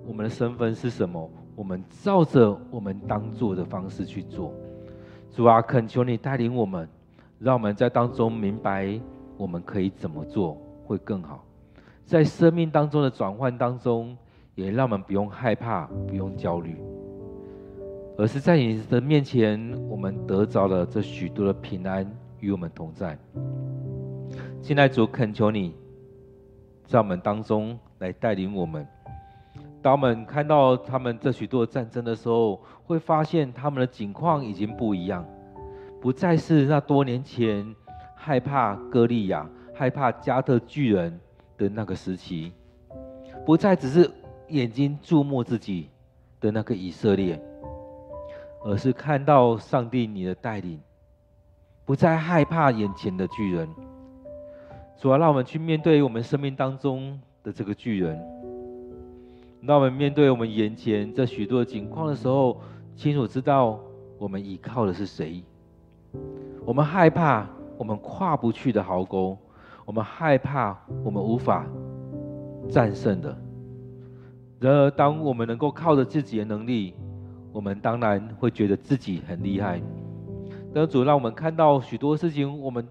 [0.05, 1.29] 我们的身份是什么。
[1.59, 4.53] 我们照着我们当做的方式去做，
[5.29, 6.87] 主啊，恳求你带领我们，
[7.37, 8.97] 让我们在当中明白
[9.35, 11.43] 我们可以怎么做会更好，
[12.05, 14.17] 在生命当中的转换当中，
[14.55, 16.77] 也让我们不用害怕，不用焦虑，
[18.17, 23.19] 而是在你的面前，我们得着了这许多的平安与我们同在。
[24.61, 25.75] 现在主恳求你，
[26.85, 28.87] 在我们当中来带领我们。
[29.81, 35.25] 当我们看到他们这许多战争的时候，会发现他们的境况已经不一样，
[36.01, 37.73] 不再是那多年前
[38.15, 41.17] 害怕歌利亚、害怕加特巨人
[41.57, 42.51] 的那个时期，
[43.45, 44.09] 不再只是
[44.49, 45.89] 眼睛注目自己
[46.41, 47.41] 的那个以色列，
[48.65, 50.77] 而是看到上帝你的带领，
[51.85, 53.69] 不再害怕眼前的巨人，
[54.97, 58.38] 主要让我们去面对我们生命当中的这个巨人。
[59.61, 62.61] 那我们面对我们眼前这许多的境况的时候，
[62.95, 63.79] 清楚知道
[64.17, 65.43] 我们依靠的是谁。
[66.65, 67.47] 我们害怕
[67.77, 69.37] 我们跨不去的壕沟，
[69.85, 71.65] 我们害怕我们无法
[72.69, 73.37] 战胜的。
[74.59, 76.93] 然而，当我们能够靠着自己的能力，
[77.51, 79.81] 我们当然会觉得自己很厉害。
[80.73, 82.87] 但主让我们看到许多事情，我们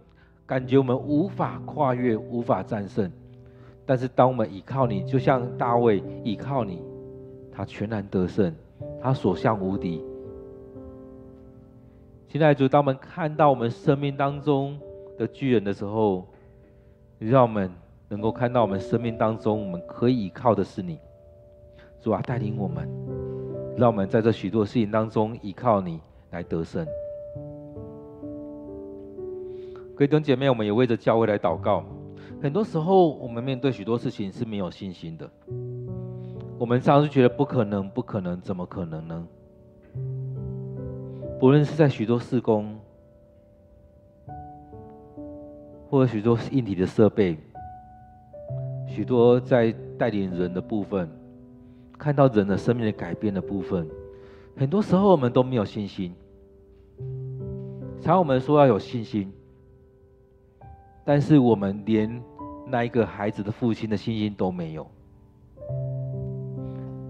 [0.46, 3.10] 感觉我们无法跨越，无法战胜。
[3.88, 6.82] 但是，当我们倚靠你，就像大卫倚靠你，
[7.50, 8.54] 他全然得胜，
[9.00, 10.04] 他所向无敌。
[12.26, 14.78] 现在主，当我们看到我们生命当中
[15.16, 16.26] 的巨人的时候，
[17.18, 17.72] 让我们
[18.10, 20.98] 能够看到我们生命当中我们可以依靠的是你。
[22.02, 22.86] 主啊，带领我们，
[23.74, 25.98] 让我们在这许多事情当中依靠你
[26.30, 26.86] 来得胜。
[29.94, 31.82] 各位弟兄姐妹，我们也为着教会来祷告。
[32.40, 35.28] 很多时候，我们面对许多事情是没有信心的。
[36.56, 39.26] 我们常常是觉得不可能，不可能，怎么可能呢？
[41.40, 42.78] 不论是在许多施工，
[45.90, 47.36] 或者许多硬体的设备，
[48.86, 51.10] 许多在带领人的部分，
[51.98, 53.88] 看到人的生命的改变的部分，
[54.56, 56.14] 很多时候我们都没有信心。
[58.00, 59.32] 常我们说要有信心。
[61.04, 62.22] 但是我们连
[62.70, 64.86] 那一个孩子的父亲的信心都没有。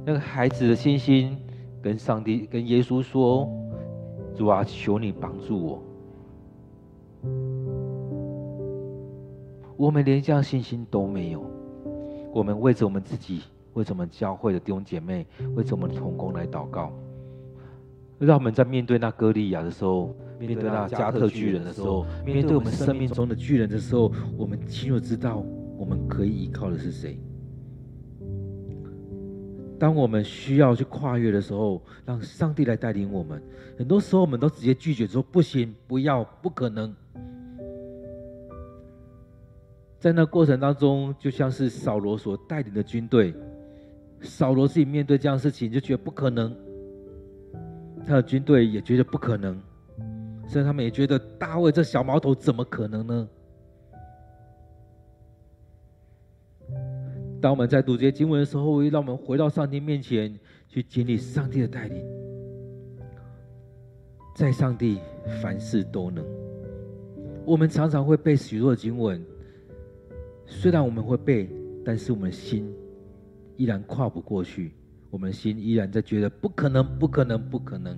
[0.05, 1.37] 那个孩子的信心
[1.83, 3.51] 跟上帝、跟耶稣说
[4.37, 5.83] ：“主啊，求你帮助我。”
[9.77, 11.45] 我们连这样信心都没有。
[12.33, 13.43] 我们为着我们自己，
[13.75, 16.93] 为着我们教会的弟兄姐妹，为着我们的同工来祷告。
[18.19, 20.15] 让我们在面对那歌利亚的时候。
[20.39, 25.45] 面对那加特巨人的时候，面对我们生命中的巨人的时候，我们清楚知道
[25.77, 27.19] 我们可以依靠的是谁。
[29.79, 33.41] 当我们需要去跨越的时候，让上帝来带领我们。
[33.79, 36.93] 很多时候，我们都直接拒绝说：“不行，不要，不可能。”
[40.01, 43.33] 在那过程当中，就像是扫罗所带领的军队，
[44.21, 46.57] 扫罗自己面对这样事情就觉得不可能，
[48.05, 49.61] 他的军队也觉得不可能，
[50.49, 53.29] 所以他们也觉得大卫这小毛头怎么可能呢？
[57.41, 60.37] 当我们在读这些经文的时候，让我们回到上帝面前
[60.67, 62.05] 去经历上帝的带领，
[64.35, 64.99] 在上帝
[65.41, 66.25] 凡事都能。
[67.45, 69.25] 我们常常会背许多的经文，
[70.47, 71.49] 虽然我们会背，
[71.85, 72.75] 但是我们心
[73.57, 74.73] 依然跨不过去，
[75.11, 77.97] 我们心依然在觉得不可能，不可能，不可能。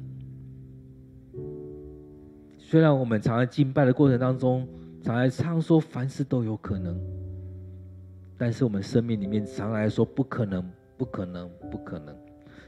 [2.71, 4.64] 虽然我们常在敬拜的过程当中，
[5.03, 6.97] 常在唱说凡事都有可能。
[8.39, 10.64] 但是我们生命里面常来说不可能，
[10.97, 12.16] 不可能，不可能，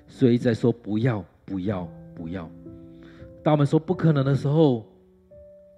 [0.09, 2.51] 所以在说不要，不要，不要。
[3.45, 4.85] 当我们说不可能的时候，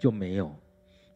[0.00, 0.46] 就没有；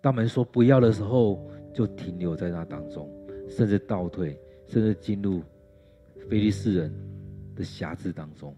[0.03, 1.43] 当我们说不要的时候，
[1.73, 3.11] 就停留在那当中，
[3.49, 5.43] 甚至倒退，甚至进入
[6.29, 6.95] 非利士人
[7.57, 8.55] 的辖制当中。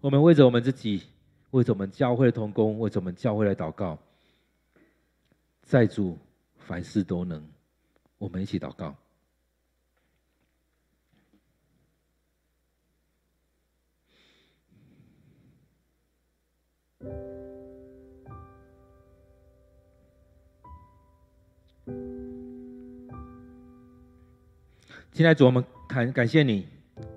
[0.00, 1.02] 我们为着我们自己，
[1.52, 3.98] 为着我们教会的同工，为着我们教会来祷告，
[5.62, 6.18] 在主
[6.58, 7.46] 凡事都能。
[8.16, 8.94] 我们一起祷告。
[25.12, 26.66] 现在主，我们感感谢你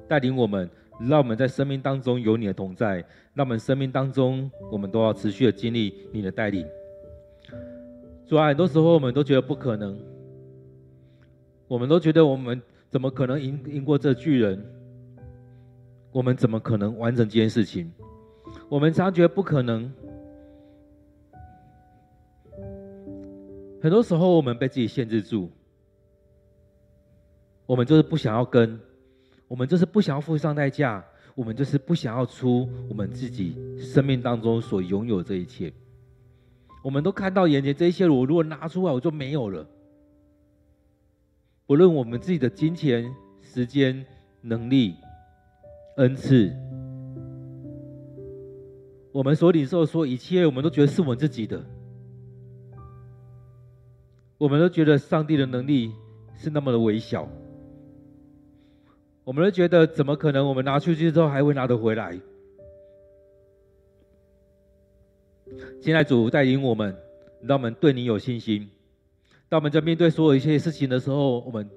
[0.10, 0.70] 带领我们，
[1.00, 2.98] 让我们在生命当中有你的同在，
[3.34, 6.66] 让我们生命当中我们都要持续的经历你的带领。
[8.28, 10.00] 主啊，很多时候我们都觉得不可能。
[11.68, 14.64] 我们都觉得我们怎么可能赢赢过这巨人？
[16.12, 17.92] 我们怎么可能完成这件事情？
[18.70, 19.92] 我们常觉得不可能。
[23.82, 25.52] 很多时候我们被自己限制住，
[27.68, 28.80] 我们就是不想要跟，
[29.48, 31.04] 我们就是不想要付上代价，
[31.36, 35.72] 我们就是不想要出我们自己生命当中所拥有这一切。
[36.84, 39.68] 我们都看到眼前这一切，我如果拿出来，我就没有了。
[41.66, 44.06] 不论我们自己的金钱、时间、
[44.42, 44.96] 能力、
[45.98, 46.54] 恩赐，
[49.12, 51.64] 我们所领受的所有一切，我们都觉得是我们自己的。
[54.38, 55.92] 我们都觉得上帝的能力
[56.36, 57.28] 是那么的微小，
[59.26, 60.48] 我们都觉得怎么可能？
[60.48, 62.18] 我们拿出去之后还会拿得回来？
[65.82, 66.96] 现在主带领我们，
[67.42, 68.70] 让我们对你有信心。
[69.50, 71.68] 当我们在面对所有一些事情的时候，我们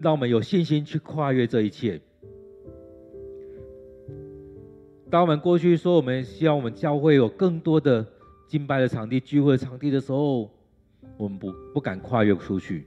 [0.00, 2.00] 让我们有信心去跨越这一切。
[5.10, 8.04] 当我们过去说我们希望我们教会有更多的
[8.48, 10.50] 敬拜的场地、聚会的场地的时候，
[11.18, 12.86] 我们不不敢跨越出去。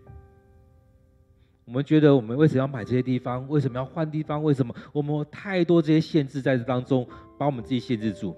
[1.68, 3.46] 我们觉得我们为什么要买这些地方？
[3.50, 4.42] 为什么要换地方？
[4.42, 7.06] 为什么我们有太多这些限制在这当中，
[7.38, 8.34] 把我们自己限制住？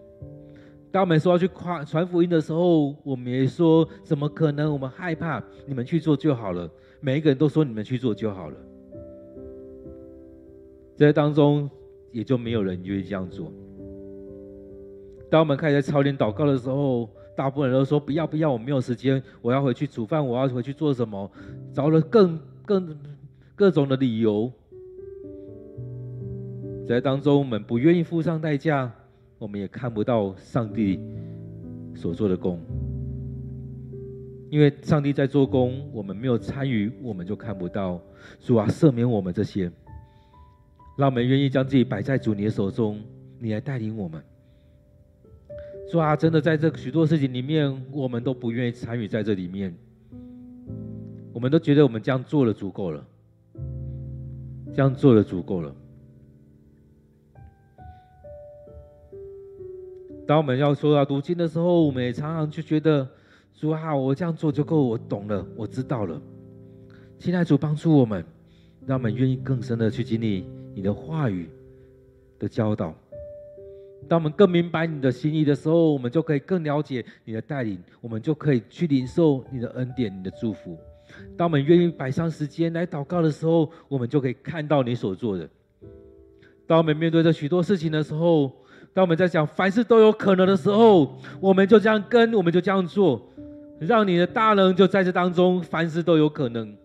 [0.92, 4.74] 当我们说要去夸传福音的时候，我们也说怎么可能？
[4.74, 6.68] 我们害怕，你们去做就好了。
[7.02, 8.58] 每一个人都说你们去做就好了，
[10.96, 11.70] 在当中
[12.12, 13.54] 也就没有人愿意这样做。
[15.30, 17.08] 当我们开始在操练祷告的时候，
[17.38, 21.32] 大部分人都说不要不要，我没有时间，我要回去煮饭，我要回去做什么，
[21.72, 22.98] 找了更更
[23.60, 24.49] 各种的理由。
[26.88, 28.89] 在当中，我们不愿意付上代价。
[29.38, 30.97] 我们也看不到上帝
[31.93, 32.60] 所做的工，
[34.49, 38.01] 因为上帝在做工，我们没有参与，我们就看不到。
[38.39, 39.70] 主啊，赦免我们这些，
[40.97, 43.01] 让我们愿意将自己摆在主你的手中，
[43.39, 44.22] 你来带领我们。
[45.89, 49.74] 主啊，真的在这许多事情里面，我们都不愿意参与在这里面，
[51.34, 53.05] 我们都觉得我们这样做了足够了，
[54.80, 55.76] 这样做的足够了。
[60.26, 63.06] 当我们要说到读经的时候，我们也常常就觉得，
[63.54, 66.22] 主啊，我这样做就够，我懂了，我知道了。
[67.18, 68.24] 亲爱的主，帮助我们，
[68.86, 71.50] 让我们愿意更深的去经历你的话语
[72.40, 72.96] 的教导。
[74.08, 80.78] 当我们更明白你的心意的时候，我们就可以更了解你的带领，我们就可以去领受你的恩典、你的祝福。
[81.38, 85.49] 当我们愿意摆上时间来祷告的时候，我们就可以看到你所做的。
[86.67, 88.51] 当我们面对着许多事情的时候，
[88.93, 93.22] 当我们在想凡事都有可能的时候，我们就这样跟，我们就这样做，
[93.80, 96.76] 让你的大能就在这当中，凡事都有可能。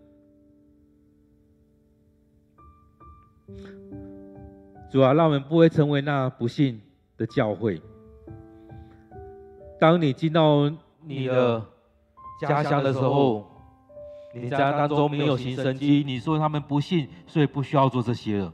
[4.91, 6.79] 主啊，让我们不会成为那不幸
[7.17, 7.81] 的教会。
[9.77, 10.71] 当你进到
[11.03, 11.61] 你的
[12.39, 13.45] 家乡的时候，
[14.37, 18.53] 你家当中没有新神迹，你说他们不信，所以不需要做这些了。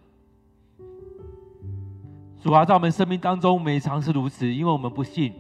[2.40, 5.34] 主啊，在我们生命当中，每常是如此，因为我们不信，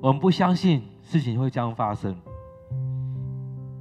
[0.00, 2.16] 我们不相信事情会这样发生，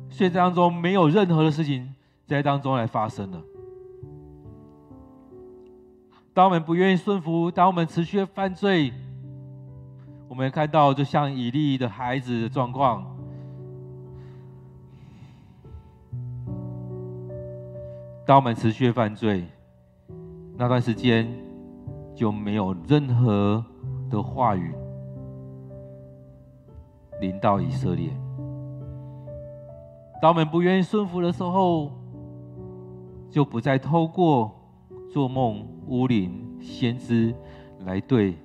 [0.09, 1.95] 所以在当中没有任何的事情
[2.28, 3.41] 在当中来发生了。
[6.32, 8.93] 当我们不愿意顺服，当我们持续犯罪，
[10.28, 13.16] 我们看到就像以利的孩子的状况。
[18.28, 19.46] 当我们持续犯罪，
[20.58, 21.26] 那段时间
[22.14, 23.64] 就没有任何
[24.10, 24.76] 的话语
[27.22, 28.10] 临到以色列。
[30.22, 31.90] 当我们不愿意顺服的时候，
[33.30, 34.54] 就不再透过
[35.10, 37.34] 做梦、巫灵、先知
[37.86, 38.36] 来对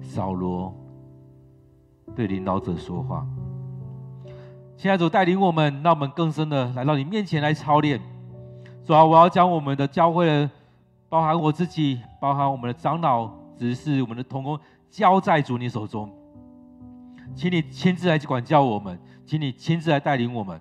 [0.00, 0.72] 扫罗、
[2.14, 3.26] 对领导者说话。
[4.76, 7.98] 现在主带领我们，让我们更深的来到你面前来操练。
[8.84, 10.48] 主啊，我要将我们的教会，
[11.08, 13.26] 包含我自己，包含我们的长老、
[13.58, 14.58] 执事、我们的同工，
[14.90, 16.12] 交在主你手中。
[17.34, 20.60] 请你亲自来管教我们，请你亲自来带领我们，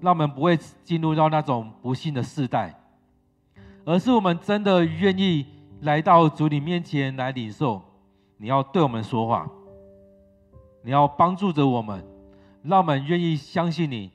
[0.00, 0.54] 让我们不会
[0.84, 2.78] 进入到那种不幸的世代，
[3.86, 5.46] 而是我们真的愿意
[5.80, 7.80] 来到主你面前来领受。
[8.36, 9.48] 你要对我们说话，
[10.82, 12.04] 你要帮助着我们。
[12.64, 14.10] 让我们愿意相信你，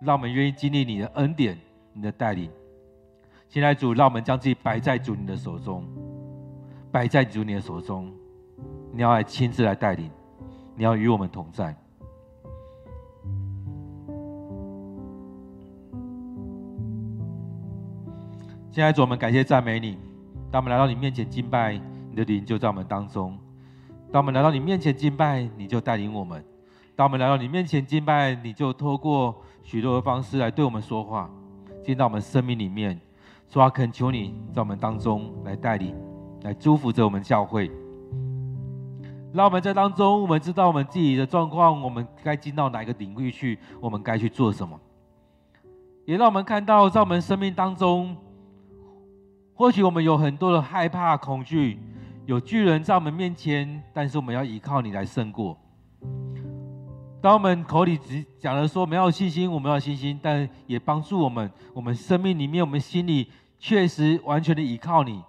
[0.00, 1.56] 让我们愿意经历你的恩典、
[1.92, 2.50] 你的带领。
[3.48, 5.84] 现在主，让我们将自己摆在主你的手中，
[6.90, 8.12] 摆在主你的手中。
[8.92, 10.10] 你要来亲自来带领，
[10.74, 11.74] 你要与我们同在。
[18.68, 19.96] 现在主，我们感谢赞美你。
[20.50, 21.80] 当我们来到你面前敬拜，
[22.10, 23.38] 你的灵就在我们当中；
[24.10, 26.44] 当我们来到你面前敬拜，你就带领我们。
[27.02, 29.34] 当我们来到你面前敬拜，你就透过
[29.64, 31.28] 许多的方式来对我们说话，
[31.82, 32.96] 进到我们生命里面，
[33.48, 35.96] 说：“恳求你在我们当中来带领，
[36.42, 37.68] 来祝福着我们教会。”
[39.34, 44.78] 让我们在当中，我们知道我们自己的状况，我们该进到哪一个领域去，我们该去做什么。
[46.04, 48.16] 也让我们看到，在我们生命当中，
[49.54, 51.80] 或许我们有很多的害怕、恐惧，
[52.26, 55.58] 有巨人在我们面前，但是我们要依靠你来胜过。
[57.22, 63.28] 当我们口里只讲了说我们要有信心，我们要有信心，但也帮助我们，我们生命里面，我们心里
[63.60, 65.22] 确实完全的依靠你，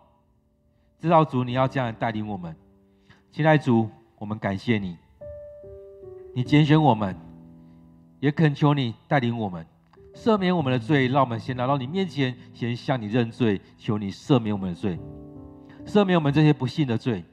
[0.99, 2.55] 知道主你要这样带领我们。
[3.31, 3.87] 亲爱主，
[4.17, 4.97] 我们感谢你，
[6.33, 7.15] 你拣选我们，
[8.19, 9.63] 也恳求你带领我们，
[10.15, 14.97] 赦免我们的罪，让我们先来到你面前，先向你认罪，求你赦免我们的罪，
[15.85, 17.23] 赦免我们这些不信的罪，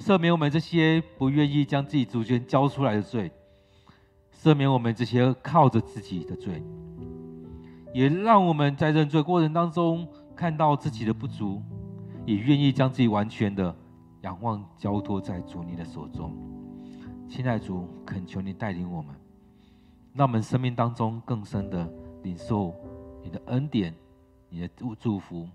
[0.00, 3.30] 赦免我们这些不愿意将自己主权交出来的罪。
[4.40, 6.62] 赦免我们这些靠着自己的罪，
[7.92, 11.60] 也让我们在认罪过程当中看到自己的不足，
[12.24, 13.74] 也愿意将自己完全的
[14.20, 16.32] 仰望交托在主你的手中。
[17.28, 19.12] 亲爱主，恳求你带领我们，
[20.14, 22.72] 让我们生命当中更深的领受
[23.24, 23.92] 你的恩典、
[24.48, 25.48] 你的祝祝福，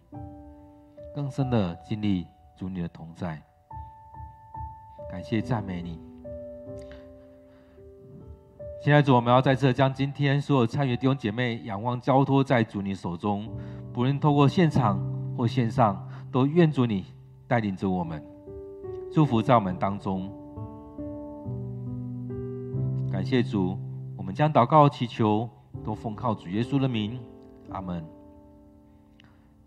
[1.16, 2.28] 更深的经历
[2.58, 3.42] 主你的同在。
[5.10, 6.13] 感谢赞美你。
[8.84, 13.48] 现在主，我们要在这将今天所有参与弟兄姐妹仰望交托在主你手中，
[13.94, 15.00] 不论透过现场
[15.38, 17.06] 或线上，都愿主你
[17.48, 18.22] 带领着我们，
[19.10, 20.30] 祝福在我们当中。
[23.10, 23.80] 感谢主，
[24.18, 25.50] 我们将祷告祈求
[25.82, 27.18] 都奉靠主耶稣的名，
[27.70, 28.06] 阿门。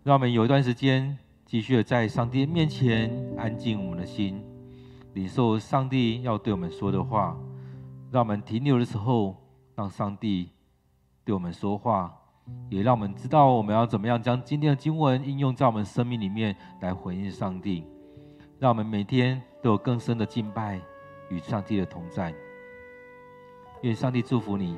[0.03, 4.39] 让我们有一段时间继续的在上帝面前安静我们的心，
[5.15, 7.35] 领受上帝要对我们说的话。
[8.11, 9.35] 让我们停留的时候，
[9.75, 10.49] 让上帝
[11.25, 12.13] 对我们说话，
[12.69, 17.83] 也让我们知道我们要怎么样将今天的经文应用在我们生命里面来回应上帝。
[18.59, 20.81] 让我们每天都有更深的敬拜
[21.29, 22.33] 与上帝的同在。
[23.81, 24.77] 愿上帝祝福你。